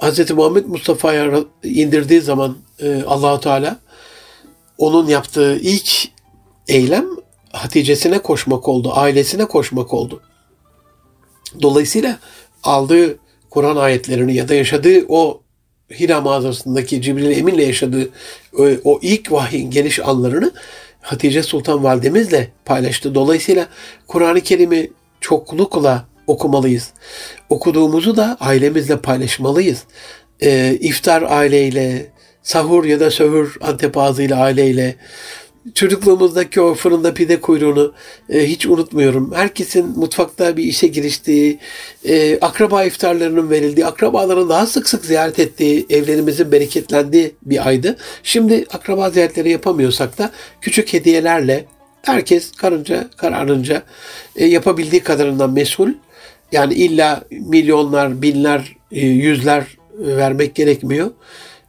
Hz. 0.00 0.30
Muhammed 0.30 0.64
Mustafa'ya 0.64 1.44
indirdiği 1.62 2.20
zaman 2.20 2.56
e, 2.80 3.02
Allahu 3.02 3.40
Teala 3.40 3.78
onun 4.78 5.08
yaptığı 5.08 5.56
ilk 5.56 6.08
eylem 6.68 7.06
Hatice'sine 7.52 8.18
koşmak 8.18 8.68
oldu, 8.68 8.92
ailesine 8.94 9.44
koşmak 9.44 9.94
oldu. 9.94 10.22
Dolayısıyla 11.62 12.18
aldığı 12.64 13.18
Kur'an 13.50 13.76
ayetlerini 13.76 14.34
ya 14.34 14.48
da 14.48 14.54
yaşadığı 14.54 15.04
o 15.08 15.40
Hira 16.00 16.20
mağazasındaki 16.20 17.02
Cibril 17.02 17.38
Emin'le 17.38 17.66
yaşadığı 17.66 18.10
o, 18.58 18.66
o 18.84 18.98
ilk 19.02 19.32
vahyin 19.32 19.70
geliş 19.70 20.00
anlarını 20.00 20.52
Hatice 21.00 21.42
Sultan 21.42 21.84
Validemizle 21.84 22.48
paylaştı. 22.64 23.14
Dolayısıyla 23.14 23.68
Kur'an-ı 24.06 24.40
Kerim'i 24.40 24.90
çoklukla 25.20 26.04
okumalıyız. 26.26 26.90
Okuduğumuzu 27.48 28.16
da 28.16 28.36
ailemizle 28.40 28.98
paylaşmalıyız. 28.98 29.84
Ee, 30.42 30.78
iftar 30.80 31.22
aileyle, 31.22 32.06
sahur 32.42 32.84
ya 32.84 33.00
da 33.00 33.10
söhür 33.10 33.56
antep 33.60 33.98
ağzıyla 33.98 34.36
aileyle, 34.42 34.96
çocukluğumuzdaki 35.74 36.60
o 36.60 36.74
fırında 36.74 37.14
pide 37.14 37.40
kuyruğunu 37.40 37.92
e, 38.30 38.46
hiç 38.46 38.66
unutmuyorum. 38.66 39.32
Herkesin 39.34 39.98
mutfakta 39.98 40.56
bir 40.56 40.64
işe 40.64 40.86
giriştiği, 40.86 41.58
e, 42.04 42.38
akraba 42.40 42.84
iftarlarının 42.84 43.50
verildiği, 43.50 43.86
akrabaların 43.86 44.48
daha 44.48 44.66
sık 44.66 44.88
sık 44.88 45.04
ziyaret 45.04 45.38
ettiği, 45.38 45.86
evlerimizin 45.90 46.52
bereketlendiği 46.52 47.34
bir 47.42 47.68
aydı. 47.68 47.96
Şimdi 48.22 48.66
akraba 48.72 49.10
ziyaretleri 49.10 49.50
yapamıyorsak 49.50 50.18
da 50.18 50.30
küçük 50.60 50.92
hediyelerle 50.92 51.64
herkes 52.02 52.52
karınca 52.52 53.10
kararınca 53.16 53.82
e, 54.36 54.46
yapabildiği 54.46 55.02
kadarından 55.02 55.52
mesul. 55.52 55.88
Yani 56.52 56.74
illa 56.74 57.24
milyonlar, 57.30 58.22
binler, 58.22 58.76
e, 58.92 59.06
yüzler 59.06 59.64
vermek 59.98 60.54
gerekmiyor. 60.54 61.10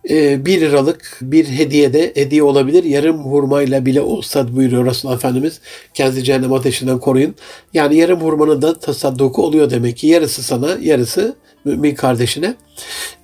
1 0.10 0.12
ee, 0.12 0.62
liralık 0.62 1.18
bir 1.22 1.46
hediye 1.46 1.94
de 1.94 2.12
hediye 2.16 2.44
olabilir. 2.44 2.84
Yarım 2.84 3.18
hurmayla 3.18 3.86
bile 3.86 4.02
olsa 4.02 4.56
buyuruyor 4.56 4.86
Resulullah 4.86 5.18
Efendimiz. 5.18 5.60
Kendinizi 5.94 6.24
cehennem 6.24 6.54
ateşinden 6.54 7.00
koruyun. 7.00 7.36
Yani 7.74 7.96
yarım 7.96 8.22
hurmanın 8.22 8.62
da 8.62 8.80
tasadduku 8.80 9.44
oluyor 9.44 9.70
demek 9.70 9.98
ki. 9.98 10.08
Yarısı 10.08 10.44
sana, 10.44 10.78
yarısı 10.82 11.36
mümin 11.66 11.96
kardeşine. 11.96 12.56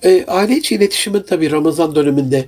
E, 0.02 0.24
aile 0.26 0.56
içi 0.56 0.74
iletişimin 0.74 1.22
tabii 1.22 1.50
Ramazan 1.50 1.94
döneminde 1.94 2.44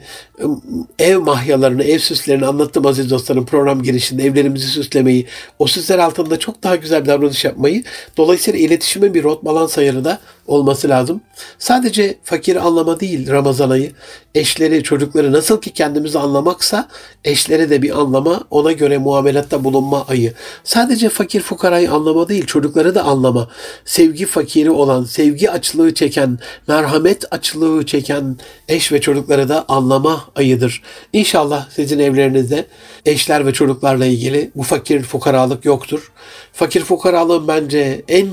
ev 0.99 1.19
mahyalarını, 1.19 1.85
ev 1.85 1.99
süslerini 1.99 2.47
anlattım 2.47 2.87
aziz 2.87 3.11
dostlarım 3.11 3.47
program 3.47 3.83
girişinde 3.83 4.25
evlerimizi 4.25 4.67
süslemeyi, 4.67 5.27
o 5.59 5.67
süsler 5.67 5.99
altında 5.99 6.39
çok 6.39 6.63
daha 6.63 6.77
güzel 6.77 7.03
bir 7.03 7.09
davranış 7.09 7.45
yapmayı. 7.45 7.85
Dolayısıyla 8.17 8.61
iletişimin 8.61 9.15
bir 9.15 9.23
rot 9.23 9.45
balans 9.45 9.79
ayarı 9.79 10.05
da 10.05 10.21
olması 10.47 10.89
lazım. 10.89 11.21
Sadece 11.59 12.19
fakir 12.25 12.57
anlama 12.57 13.01
değil 13.01 13.31
Ramazan 13.31 13.71
ayı. 13.71 13.93
Eşleri, 14.35 14.83
çocukları 14.83 15.33
nasıl 15.33 15.61
ki 15.61 15.71
kendimizi 15.71 16.19
anlamaksa 16.19 16.89
eşlere 17.25 17.71
de 17.71 17.83
bir 17.83 18.01
anlama, 18.01 18.45
ona 18.51 18.73
göre 18.73 18.99
muamelatta 18.99 19.65
bulunma 19.65 20.07
ayı. 20.07 20.33
Sadece 20.65 21.09
fakir 21.09 21.41
fukarayı 21.41 21.93
anlama 21.93 22.29
değil, 22.29 22.47
çocukları 22.47 22.95
da 22.95 23.05
anlama. 23.05 23.49
Sevgi 23.85 24.27
fakiri 24.27 24.71
olan, 24.71 25.05
sevgi 25.05 25.51
açlığı 25.51 25.95
çeken, 25.95 26.39
merhamet 26.69 27.33
açlığı 27.33 27.87
çeken 27.87 28.37
eş 28.69 28.93
ve 28.93 29.01
çocukları 29.01 29.49
da 29.49 29.65
anlama 29.69 30.25
ayıdır. 30.37 30.83
İnşallah 31.13 31.71
sizin 31.71 31.99
evlerinizde 31.99 32.67
eşler 33.07 33.47
ve 33.47 33.53
çocuklarla 33.53 34.07
ilgili 34.07 34.51
bu 34.55 34.63
fakir 34.63 35.03
fukaralık 35.03 35.65
yoktur. 35.65 36.13
Fakir 36.53 36.81
fukaralığın 36.81 37.49
bence 37.49 38.05
en 38.09 38.29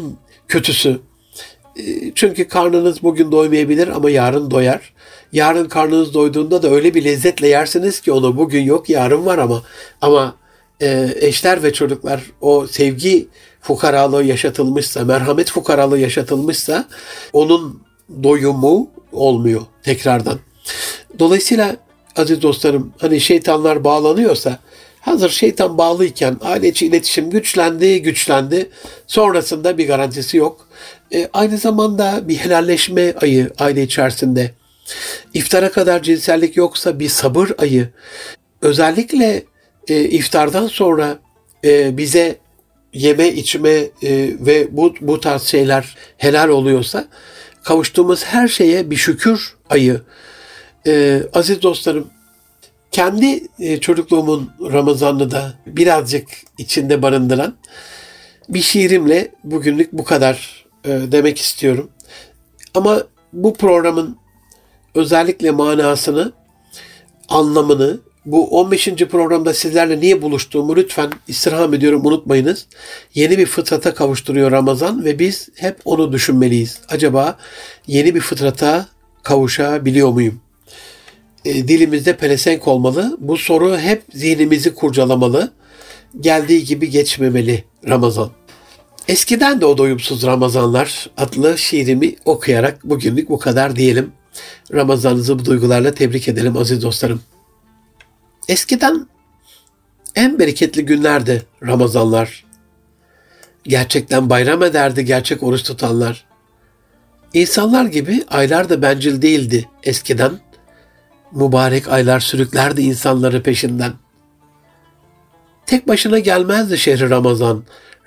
kötüsü 0.47 0.99
çünkü 2.15 2.47
karnınız 2.47 3.03
bugün 3.03 3.31
doymayabilir 3.31 3.87
ama 3.87 4.09
yarın 4.09 4.51
doyar. 4.51 4.93
Yarın 5.31 5.67
karnınız 5.67 6.13
doyduğunda 6.13 6.63
da 6.63 6.69
öyle 6.69 6.93
bir 6.93 7.03
lezzetle 7.03 7.47
yersiniz 7.47 8.01
ki 8.01 8.11
onu 8.11 8.37
bugün 8.37 8.63
yok 8.63 8.89
yarın 8.89 9.25
var 9.25 9.37
ama 9.37 9.63
ama 10.01 10.35
e, 10.81 11.09
eşler 11.15 11.63
ve 11.63 11.73
çocuklar 11.73 12.21
o 12.41 12.67
sevgi 12.67 13.27
fukaralığı 13.61 14.23
yaşatılmışsa, 14.23 15.05
merhamet 15.05 15.51
fukaralığı 15.51 15.99
yaşatılmışsa 15.99 16.85
onun 17.33 17.81
doyumu 18.23 18.89
olmuyor 19.11 19.61
tekrardan. 19.83 20.39
Dolayısıyla 21.19 21.75
aziz 22.15 22.41
dostlarım 22.41 22.93
hani 22.97 23.19
şeytanlar 23.19 23.83
bağlanıyorsa 23.83 24.59
hazır 25.01 25.29
şeytan 25.29 25.77
bağlıyken 25.77 26.37
aile 26.41 26.67
içi 26.67 26.85
iletişim 26.85 27.29
güçlendi 27.29 28.01
güçlendi 28.01 28.69
sonrasında 29.07 29.77
bir 29.77 29.87
garantisi 29.87 30.37
yok. 30.37 30.67
E, 31.13 31.29
aynı 31.33 31.57
zamanda 31.57 32.27
bir 32.27 32.35
helalleşme 32.35 33.13
ayı 33.13 33.51
aile 33.59 33.83
içerisinde. 33.83 34.51
İftara 35.33 35.71
kadar 35.71 36.03
cinsellik 36.03 36.57
yoksa 36.57 36.99
bir 36.99 37.09
sabır 37.09 37.51
ayı. 37.57 37.89
Özellikle 38.61 39.43
e, 39.87 40.03
iftardan 40.03 40.67
sonra 40.67 41.19
e, 41.65 41.97
bize 41.97 42.35
yeme 42.93 43.27
içme 43.27 43.69
e, 43.69 43.89
ve 44.39 44.67
bu, 44.77 44.95
bu 45.01 45.19
tarz 45.19 45.41
şeyler 45.43 45.95
helal 46.17 46.49
oluyorsa 46.49 47.07
kavuştuğumuz 47.63 48.25
her 48.25 48.47
şeye 48.47 48.89
bir 48.89 48.95
şükür 48.95 49.55
ayı. 49.69 50.01
E, 50.87 51.23
aziz 51.33 51.61
dostlarım 51.61 52.07
kendi 52.91 53.43
e, 53.59 53.79
çocukluğumun 53.79 54.51
Ramazanını 54.73 55.31
da 55.31 55.53
birazcık 55.65 56.27
içinde 56.57 57.01
barındıran 57.01 57.55
bir 58.49 58.61
şiirimle 58.61 59.31
bugünlük 59.43 59.93
bu 59.93 60.03
kadar 60.03 60.60
e, 60.85 60.89
demek 61.11 61.37
istiyorum. 61.37 61.89
Ama 62.73 63.03
bu 63.33 63.53
programın 63.53 64.17
özellikle 64.95 65.51
manasını, 65.51 66.33
anlamını, 67.29 67.99
bu 68.25 68.47
15. 68.59 68.87
programda 68.87 69.53
sizlerle 69.53 69.99
niye 69.99 70.21
buluştuğumu 70.21 70.75
lütfen 70.75 71.11
istirham 71.27 71.73
ediyorum 71.73 72.05
unutmayınız. 72.05 72.65
Yeni 73.13 73.37
bir 73.37 73.45
fıtrata 73.45 73.93
kavuşturuyor 73.93 74.51
Ramazan 74.51 75.05
ve 75.05 75.19
biz 75.19 75.49
hep 75.55 75.79
onu 75.85 76.13
düşünmeliyiz. 76.13 76.81
Acaba 76.89 77.37
yeni 77.87 78.15
bir 78.15 78.19
fıtrata 78.19 78.87
kavuşabiliyor 79.23 80.09
muyum? 80.09 80.41
E, 81.45 81.67
dilimizde 81.67 82.17
pelesenk 82.17 82.67
olmalı. 82.67 83.17
Bu 83.19 83.37
soru 83.37 83.77
hep 83.77 84.03
zihnimizi 84.13 84.75
kurcalamalı. 84.75 85.51
Geldiği 86.19 86.65
gibi 86.65 86.89
geçmemeli 86.89 87.63
Ramazan. 87.87 88.29
Eskiden 89.07 89.61
de 89.61 89.65
o 89.65 89.77
doyumsuz 89.77 90.23
Ramazanlar 90.23 91.09
adlı 91.17 91.57
şiirimi 91.57 92.15
okuyarak 92.25 92.83
bugünlük 92.83 93.29
bu 93.29 93.39
kadar 93.39 93.75
diyelim. 93.75 94.11
Ramazanınızı 94.73 95.39
bu 95.39 95.45
duygularla 95.45 95.93
tebrik 95.93 96.27
edelim 96.27 96.57
aziz 96.57 96.81
dostlarım. 96.81 97.21
Eskiden 98.47 99.07
en 100.15 100.39
bereketli 100.39 100.85
günlerdi 100.85 101.45
Ramazanlar. 101.63 102.45
Gerçekten 103.63 104.29
bayram 104.29 104.63
ederdi 104.63 105.05
gerçek 105.05 105.43
oruç 105.43 105.63
tutanlar. 105.63 106.25
İnsanlar 107.33 107.85
gibi 107.85 108.23
aylar 108.29 108.69
da 108.69 108.81
bencil 108.81 109.21
değildi 109.21 109.69
eskiden. 109.83 110.39
Mübarek 111.31 111.87
aylar 111.87 112.19
sürüklerdi 112.19 112.81
insanları 112.81 113.43
peşinden. 113.43 113.93
Tek 115.65 115.87
başına 115.87 116.19
gelmezdi 116.19 116.77
şehri 116.77 117.09
Ramazan. 117.09 117.63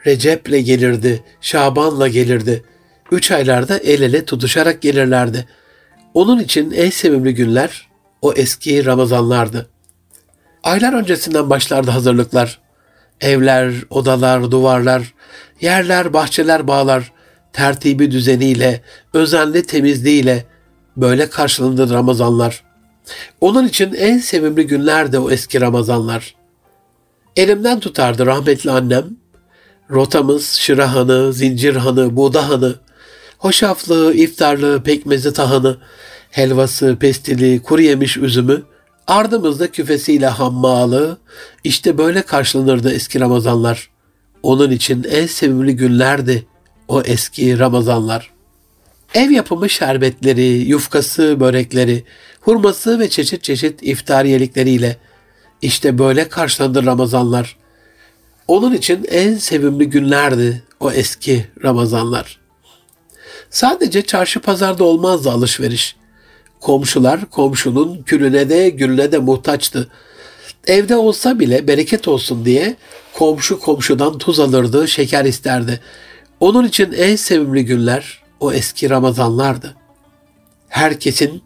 Recep'le 0.07 0.65
gelirdi, 0.65 1.23
Şaban'la 1.41 2.09
gelirdi. 2.09 2.65
Üç 3.13 3.31
aylarda 3.31 3.79
el 3.79 4.03
ele 4.03 4.25
tutuşarak 4.25 4.83
gelirlerdi. 4.83 5.47
Onun 6.15 6.39
için 6.39 6.71
en 6.71 6.91
sevimli 6.91 7.35
günler 7.35 7.89
o 8.23 8.33
eski 8.33 8.85
Ramazanlardı. 8.85 9.69
Aylar 10.63 10.93
öncesinden 10.93 11.51
başlardı 11.51 11.91
hazırlıklar. 11.91 12.61
Evler, 13.21 13.73
odalar, 13.91 14.51
duvarlar, 14.51 15.15
yerler, 15.61 16.13
bahçeler, 16.13 16.69
bağlar, 16.69 17.13
tertibi 17.53 18.11
düzeniyle, 18.11 18.81
özenli 19.15 19.67
temizliğiyle 19.67 20.45
böyle 20.97 21.31
karşılandı 21.31 21.91
Ramazanlar. 21.91 22.65
Onun 23.41 23.69
için 23.69 23.95
en 23.95 24.19
sevimli 24.19 24.67
günlerdi 24.67 25.19
o 25.19 25.31
eski 25.31 25.61
Ramazanlar. 25.61 26.35
Elimden 27.37 27.81
tutardı 27.81 28.27
rahmetli 28.27 28.71
annem, 28.71 29.17
Rotamız 29.91 30.53
Şırahanı, 30.53 31.33
Zincirhanı, 31.33 32.17
Buğdahanı, 32.17 32.75
hoşaflığı, 33.39 34.15
iftarlığı, 34.15 34.83
pekmezi 34.83 35.33
tahanı, 35.33 35.77
helvası, 36.31 36.97
pestili, 37.01 37.63
kuru 37.63 37.83
yemiş 37.83 38.17
üzümü, 38.17 38.63
ardımızda 39.07 39.71
küfesiyle 39.71 40.27
hammalı, 40.27 41.19
işte 41.65 41.99
böyle 41.99 42.23
karşılanırdı 42.23 42.93
eski 42.93 43.21
Ramazanlar. 43.21 43.91
Onun 44.43 44.71
için 44.71 45.07
en 45.11 45.27
sevimli 45.27 45.77
günlerdi 45.77 46.47
o 46.89 47.03
eski 47.03 47.59
Ramazanlar. 47.59 48.31
Ev 49.15 49.31
yapımı 49.31 49.71
şerbetleri, 49.71 50.47
yufkası, 50.47 51.41
börekleri, 51.41 52.05
hurması 52.41 52.99
ve 52.99 53.09
çeşit 53.09 53.43
çeşit 53.43 53.83
iftariyelikleriyle 53.83 54.97
işte 55.63 55.99
böyle 55.99 56.29
karşılandı 56.29 56.87
Ramazanlar. 56.87 57.57
Onun 58.49 58.73
için 58.73 59.07
en 59.11 59.35
sevimli 59.35 59.91
günlerdi 59.91 60.63
o 60.81 60.91
eski 60.91 61.47
Ramazanlar. 61.63 62.41
Sadece 63.51 64.03
çarşı 64.03 64.41
pazarda 64.41 64.85
olmazdı 64.85 65.31
alışveriş. 65.31 65.97
Komşular 66.61 67.31
komşunun 67.31 68.03
külüne 68.03 68.49
de 68.49 68.69
gülüne 68.69 69.13
de 69.13 69.19
muhtaçtı. 69.19 69.91
Evde 70.67 70.97
olsa 70.97 71.39
bile 71.39 71.69
bereket 71.69 72.09
olsun 72.09 72.45
diye 72.45 72.77
komşu 73.13 73.61
komşudan 73.61 74.19
tuz 74.19 74.41
alırdı, 74.41 74.89
şeker 74.89 75.25
isterdi. 75.25 75.81
Onun 76.41 76.65
için 76.65 76.93
en 76.93 77.17
sevimli 77.17 77.65
günler 77.65 78.23
o 78.41 78.53
eski 78.53 78.91
Ramazanlardı. 78.91 79.75
Herkesin 80.69 81.43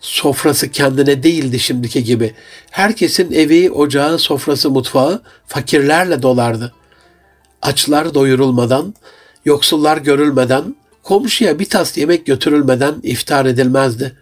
sofrası 0.00 0.70
kendine 0.70 1.22
değildi 1.22 1.58
şimdiki 1.58 2.04
gibi. 2.04 2.34
Herkesin 2.70 3.32
evi, 3.32 3.70
ocağı, 3.70 4.18
sofrası, 4.18 4.70
mutfağı 4.70 5.22
fakirlerle 5.46 6.22
dolardı. 6.22 6.72
Açlar 7.62 8.14
doyurulmadan, 8.14 8.94
yoksullar 9.44 9.96
görülmeden, 9.96 10.76
komşuya 11.02 11.58
bir 11.58 11.68
tas 11.68 11.98
yemek 11.98 12.26
götürülmeden 12.26 12.94
iftar 13.02 13.46
edilmezdi. 13.46 14.16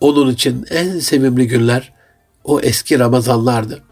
Onun 0.00 0.30
için 0.30 0.66
en 0.70 0.98
sevimli 0.98 1.48
günler 1.48 1.92
o 2.44 2.60
eski 2.60 2.98
Ramazanlardı. 2.98 3.82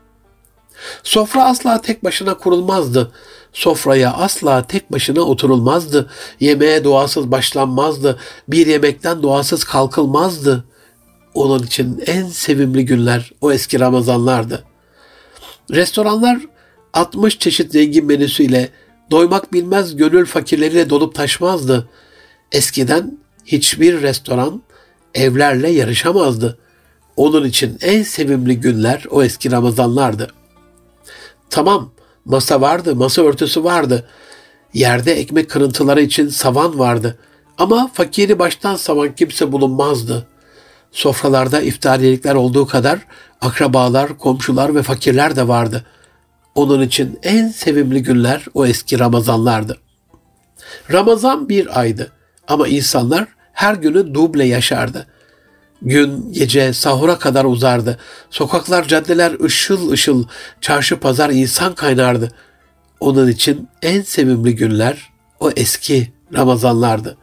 Sofra 1.03 1.45
asla 1.45 1.81
tek 1.81 2.05
başına 2.05 2.35
kurulmazdı. 2.35 3.12
Sofraya 3.53 4.12
asla 4.12 4.66
tek 4.66 4.93
başına 4.93 5.20
oturulmazdı. 5.20 6.11
Yemeğe 6.41 6.85
duasız 6.85 7.31
başlanmazdı. 7.31 8.18
Bir 8.49 8.66
yemekten 8.66 9.22
duasız 9.22 9.64
kalkılmazdı. 9.64 10.64
Onun 11.37 11.62
için 11.62 12.03
en 12.07 12.26
sevimli 12.26 12.84
günler 12.84 13.32
o 13.41 13.53
eski 13.53 13.80
Ramazanlardı. 13.80 14.64
Restoranlar 15.70 16.39
60 16.93 17.39
çeşit 17.39 17.72
zengin 17.72 18.07
menüsüyle 18.07 18.68
doymak 19.11 19.53
bilmez 19.53 19.97
gönül 19.97 20.26
fakirleriyle 20.26 20.91
dolup 20.91 21.14
taşmazdı. 21.14 21.89
Eskiden 22.53 23.18
hiçbir 23.45 24.03
restoran 24.03 24.62
evlerle 25.14 25.70
yarışamazdı. 25.70 26.59
Onun 27.16 27.45
için 27.45 27.78
en 27.80 28.03
sevimli 28.03 28.61
günler 28.61 29.05
o 29.11 29.22
eski 29.22 29.51
Ramazanlardı. 29.51 30.30
Tamam, 31.51 31.93
masa 32.24 32.61
vardı, 32.61 32.97
masa 32.97 33.22
örtüsü 33.22 33.64
vardı. 33.64 34.09
Yerde 34.74 35.12
ekmek 35.12 35.51
kırıntıları 35.51 36.03
için 36.03 36.28
savan 36.28 36.78
vardı. 36.78 37.18
Ama 37.59 37.91
fakiri 37.95 38.39
baştan 38.39 38.76
savan 38.76 39.14
kimse 39.14 39.53
bulunmazdı. 39.53 40.26
Sofralarda 40.97 41.61
iftariyelikler 41.61 42.34
olduğu 42.34 42.66
kadar 42.66 42.99
akrabalar, 43.40 44.18
komşular 44.18 44.74
ve 44.74 44.82
fakirler 44.82 45.36
de 45.36 45.49
vardı. 45.49 45.84
Onun 46.55 46.82
için 46.82 47.18
en 47.22 47.49
sevimli 47.49 48.03
günler 48.03 48.44
o 48.55 48.66
eski 48.66 48.99
Ramazanlardı. 48.99 49.78
Ramazan 50.92 51.49
bir 51.49 51.80
aydı 51.80 52.12
ama 52.49 52.68
insanlar 52.68 53.28
her 53.53 53.74
günü 53.74 54.14
duble 54.14 54.44
yaşardı. 54.44 55.07
Gün, 55.82 56.32
gece, 56.32 56.72
sahura 56.72 57.18
kadar 57.18 57.44
uzardı. 57.44 57.99
Sokaklar, 58.30 58.88
caddeler 58.88 59.44
ışıl 59.44 59.90
ışıl, 59.90 60.24
çarşı 60.61 61.01
pazar 61.01 61.30
insan 61.30 61.74
kaynardı. 61.74 62.30
Onun 63.01 63.28
için 63.28 63.68
en 63.82 64.03
sevimli 64.03 64.57
günler 64.57 65.11
o 65.40 65.51
eski 65.51 66.12
Ramazanlardı. 66.34 67.16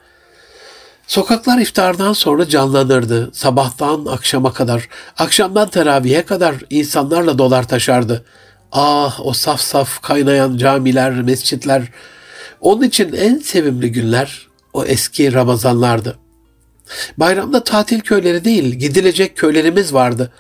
Sokaklar 1.08 1.58
iftardan 1.60 2.14
sonra 2.14 2.48
canlanırdı. 2.48 3.30
Sabahtan 3.34 4.06
akşama 4.06 4.54
kadar, 4.54 4.90
akşamdan 5.18 5.70
teravihe 5.70 6.26
kadar 6.26 6.56
insanlarla 6.70 7.38
dolar 7.38 7.68
taşardı. 7.68 8.26
Ah 8.72 9.20
o 9.26 9.34
saf 9.34 9.62
saf 9.62 10.02
kaynayan 10.02 10.58
camiler, 10.58 11.22
mescitler. 11.22 11.84
Onun 12.62 12.82
için 12.82 13.14
en 13.14 13.38
sevimli 13.38 13.92
günler 13.92 14.48
o 14.74 14.86
eski 14.86 15.34
Ramazanlardı. 15.34 16.18
Bayramda 17.18 17.64
tatil 17.64 18.00
köyleri 18.00 18.46
değil, 18.46 18.74
gidilecek 18.74 19.38
köylerimiz 19.38 19.94
vardı. 19.94 20.32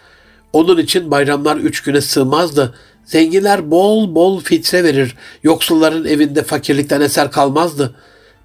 Onun 0.53 0.77
için 0.77 1.11
bayramlar 1.11 1.57
üç 1.57 1.83
güne 1.83 2.01
sığmazdı. 2.01 2.75
Zenginler 3.05 3.71
bol 3.71 4.15
bol 4.15 4.41
fitre 4.41 4.83
verir. 4.83 5.15
Yoksulların 5.43 6.05
evinde 6.05 6.43
fakirlikten 6.43 7.01
eser 7.01 7.31
kalmazdı. 7.31 7.95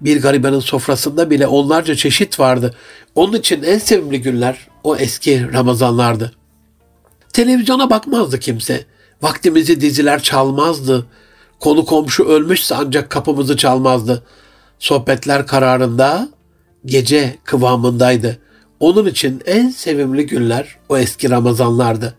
Bir 0.01 0.21
garibanın 0.21 0.59
sofrasında 0.59 1.29
bile 1.29 1.47
onlarca 1.47 1.95
çeşit 1.95 2.39
vardı. 2.39 2.75
Onun 3.15 3.33
için 3.33 3.63
en 3.63 3.77
sevimli 3.77 4.21
günler 4.21 4.67
o 4.83 4.95
eski 4.95 5.53
Ramazanlardı. 5.53 6.33
Televizyona 7.33 7.89
bakmazdı 7.89 8.39
kimse. 8.39 8.85
Vaktimizi 9.21 9.81
diziler 9.81 10.23
çalmazdı. 10.23 11.05
Konu 11.59 11.85
komşu 11.85 12.23
ölmüşse 12.25 12.75
ancak 12.75 13.09
kapımızı 13.09 13.57
çalmazdı. 13.57 14.23
Sohbetler 14.79 15.47
kararında 15.47 16.29
gece 16.85 17.35
kıvamındaydı. 17.43 18.39
Onun 18.79 19.05
için 19.05 19.41
en 19.45 19.69
sevimli 19.69 20.25
günler 20.25 20.75
o 20.89 20.97
eski 20.97 21.29
Ramazanlardı. 21.29 22.15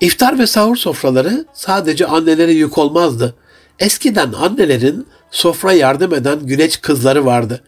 İftar 0.00 0.38
ve 0.38 0.46
sahur 0.46 0.76
sofraları 0.76 1.44
sadece 1.52 2.06
annelere 2.06 2.52
yük 2.52 2.78
olmazdı. 2.78 3.34
Eskiden 3.78 4.32
annelerin 4.32 5.06
sofra 5.30 5.72
yardım 5.72 6.14
eden 6.14 6.46
güneş 6.46 6.76
kızları 6.76 7.26
vardı. 7.26 7.62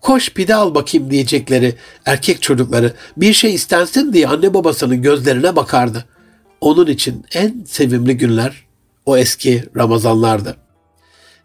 Koş 0.00 0.30
pide 0.30 0.54
al 0.54 0.74
bakayım 0.74 1.10
diyecekleri 1.10 1.74
erkek 2.06 2.42
çocukları 2.42 2.92
bir 3.16 3.32
şey 3.32 3.54
istensin 3.54 4.12
diye 4.12 4.28
anne 4.28 4.54
babasının 4.54 5.02
gözlerine 5.02 5.56
bakardı. 5.56 6.04
Onun 6.60 6.86
için 6.86 7.24
en 7.34 7.64
sevimli 7.66 8.16
günler 8.16 8.66
o 9.06 9.16
eski 9.16 9.64
Ramazanlardı. 9.76 10.56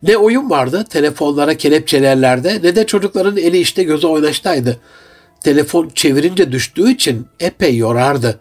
Ne 0.03 0.17
oyun 0.17 0.49
vardı 0.49 0.85
telefonlara 0.89 1.57
kelepçelerlerde 1.57 2.59
ne 2.63 2.75
de 2.75 2.85
çocukların 2.85 3.37
eli 3.37 3.59
işte 3.59 3.83
gözü 3.83 4.07
oynaştaydı. 4.07 4.79
Telefon 5.43 5.89
çevirince 5.89 6.51
düştüğü 6.51 6.91
için 6.91 7.27
epey 7.39 7.77
yorardı. 7.77 8.39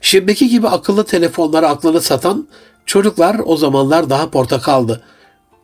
Şimdiki 0.00 0.48
gibi 0.48 0.68
akıllı 0.68 1.04
telefonlara 1.04 1.68
aklını 1.68 2.00
satan 2.00 2.48
çocuklar 2.86 3.40
o 3.44 3.56
zamanlar 3.56 4.10
daha 4.10 4.30
portakaldı. 4.30 5.02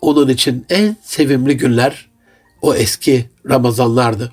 Onun 0.01 0.29
için 0.29 0.67
en 0.71 0.97
sevimli 1.03 1.57
günler 1.57 2.09
o 2.63 2.75
eski 2.75 3.31
Ramazanlardı. 3.49 4.33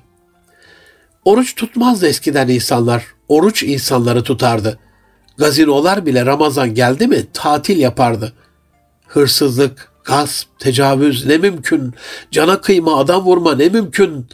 Oruç 1.24 1.54
tutmazdı 1.54 2.06
eskiden 2.06 2.48
insanlar. 2.48 3.06
Oruç 3.28 3.62
insanları 3.62 4.22
tutardı. 4.22 4.78
Gazinolar 5.38 6.06
bile 6.06 6.26
Ramazan 6.26 6.74
geldi 6.74 7.06
mi 7.06 7.26
tatil 7.32 7.78
yapardı. 7.78 8.32
Hırsızlık, 9.06 9.92
gasp, 10.04 10.48
tecavüz 10.58 11.26
ne 11.26 11.38
mümkün, 11.38 11.94
cana 12.30 12.60
kıyma, 12.60 12.98
adam 12.98 13.24
vurma 13.24 13.54
ne 13.54 13.68
mümkün. 13.68 14.26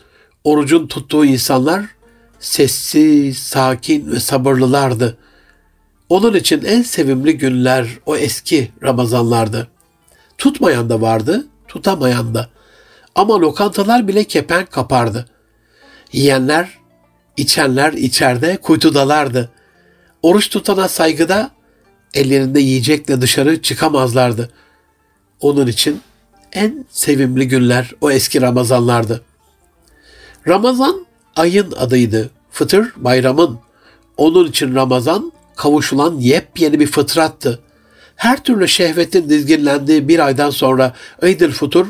Orucun 0.45 0.87
tuttuğu 0.87 1.25
insanlar 1.25 1.87
sessiz, 2.41 3.39
sakin 3.39 4.13
ve 4.13 4.21
sabırlılardı. 4.21 5.19
Onun 6.09 6.35
için 6.35 6.65
en 6.65 6.83
sevimli 6.83 7.39
günler 7.39 7.89
o 8.07 8.17
eski 8.17 8.71
Ramazanlardı. 8.83 9.69
Tutmayan 10.41 10.91
da 10.91 11.01
vardı, 11.01 11.47
tutamayan 11.69 12.35
da. 12.35 12.49
Ama 13.15 13.41
lokantalar 13.41 14.09
bile 14.09 14.25
kepenk 14.25 14.73
kapardı. 14.73 15.27
Yiyenler, 16.13 16.79
içenler 17.37 17.93
içeride 17.93 18.57
kuytudalardı. 18.57 19.51
Oruç 20.23 20.49
tutana 20.51 20.89
saygıda 20.89 21.51
ellerinde 22.15 22.61
yiyecekle 22.61 23.21
dışarı 23.21 23.63
çıkamazlardı. 23.63 24.51
Onun 25.41 25.67
için 25.67 26.01
en 26.53 26.85
sevimli 26.91 27.49
günler 27.49 27.91
o 28.01 28.11
eski 28.11 28.41
Ramazanlardı. 28.41 29.23
Ramazan 30.49 31.07
ayın 31.37 31.73
adıydı. 31.73 32.31
Fıtır 32.51 32.93
bayramın. 32.97 33.59
Onun 34.17 34.49
için 34.49 34.75
Ramazan 34.75 35.33
kavuşulan 35.57 36.19
yepyeni 36.19 36.81
bir 36.81 36.87
fıtrattı. 36.87 37.61
Her 38.21 38.43
türlü 38.43 38.69
şehvetin 38.69 39.31
dizginlendiği 39.31 40.09
bir 40.09 40.19
aydan 40.19 40.51
sonra 40.51 40.95
Eid-i 41.23 41.49
Futur, 41.51 41.87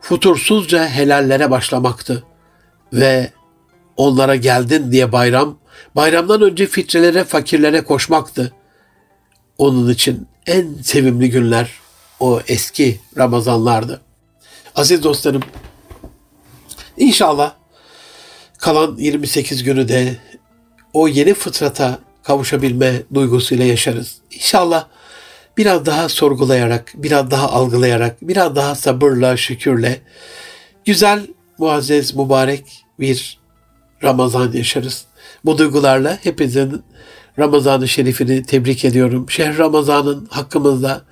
futursuzca 0.00 0.88
helallere 0.88 1.50
başlamaktı. 1.50 2.24
Ve 2.92 3.30
onlara 3.96 4.36
geldin 4.36 4.92
diye 4.92 5.12
bayram, 5.12 5.58
bayramdan 5.96 6.42
önce 6.42 6.66
fitrelere, 6.66 7.24
fakirlere 7.24 7.84
koşmaktı. 7.84 8.52
Onun 9.58 9.90
için 9.90 10.28
en 10.46 10.74
sevimli 10.82 11.30
günler 11.30 11.70
o 12.20 12.40
eski 12.48 13.00
Ramazanlardı. 13.18 14.00
Aziz 14.74 15.02
dostlarım, 15.02 15.42
inşallah 16.96 17.54
kalan 18.58 18.96
28 18.96 19.62
günü 19.62 19.88
de 19.88 20.16
o 20.92 21.08
yeni 21.08 21.34
fıtrata 21.34 21.98
kavuşabilme 22.22 23.02
duygusuyla 23.14 23.64
yaşarız. 23.64 24.16
İnşallah 24.30 24.86
biraz 25.56 25.86
daha 25.86 26.08
sorgulayarak, 26.08 26.92
biraz 26.94 27.30
daha 27.30 27.48
algılayarak, 27.48 28.16
biraz 28.22 28.56
daha 28.56 28.74
sabırla, 28.74 29.36
şükürle 29.36 30.00
güzel, 30.84 31.26
muazzez, 31.58 32.14
mübarek 32.14 32.84
bir 33.00 33.38
Ramazan 34.02 34.52
yaşarız. 34.52 35.04
Bu 35.44 35.58
duygularla 35.58 36.18
hepinizin 36.22 36.82
Ramazan-ı 37.38 37.88
Şerif'ini 37.88 38.42
tebrik 38.42 38.84
ediyorum. 38.84 39.30
Şehr 39.30 39.58
Ramazan'ın 39.58 40.26
hakkımızda 40.30 41.02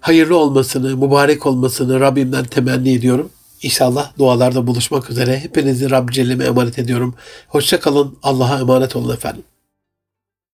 hayırlı 0.00 0.36
olmasını, 0.36 0.96
mübarek 0.96 1.46
olmasını 1.46 2.00
Rabbimden 2.00 2.44
temenni 2.44 2.92
ediyorum. 2.94 3.30
İnşallah 3.62 4.18
dualarda 4.18 4.66
buluşmak 4.66 5.10
üzere. 5.10 5.38
Hepinizi 5.38 5.90
Rabbi 5.90 6.12
Celle'me 6.12 6.44
emanet 6.44 6.78
ediyorum. 6.78 7.14
Hoşça 7.48 7.80
kalın. 7.80 8.18
Allah'a 8.22 8.58
emanet 8.58 8.96
olun 8.96 9.14
efendim. 9.14 9.42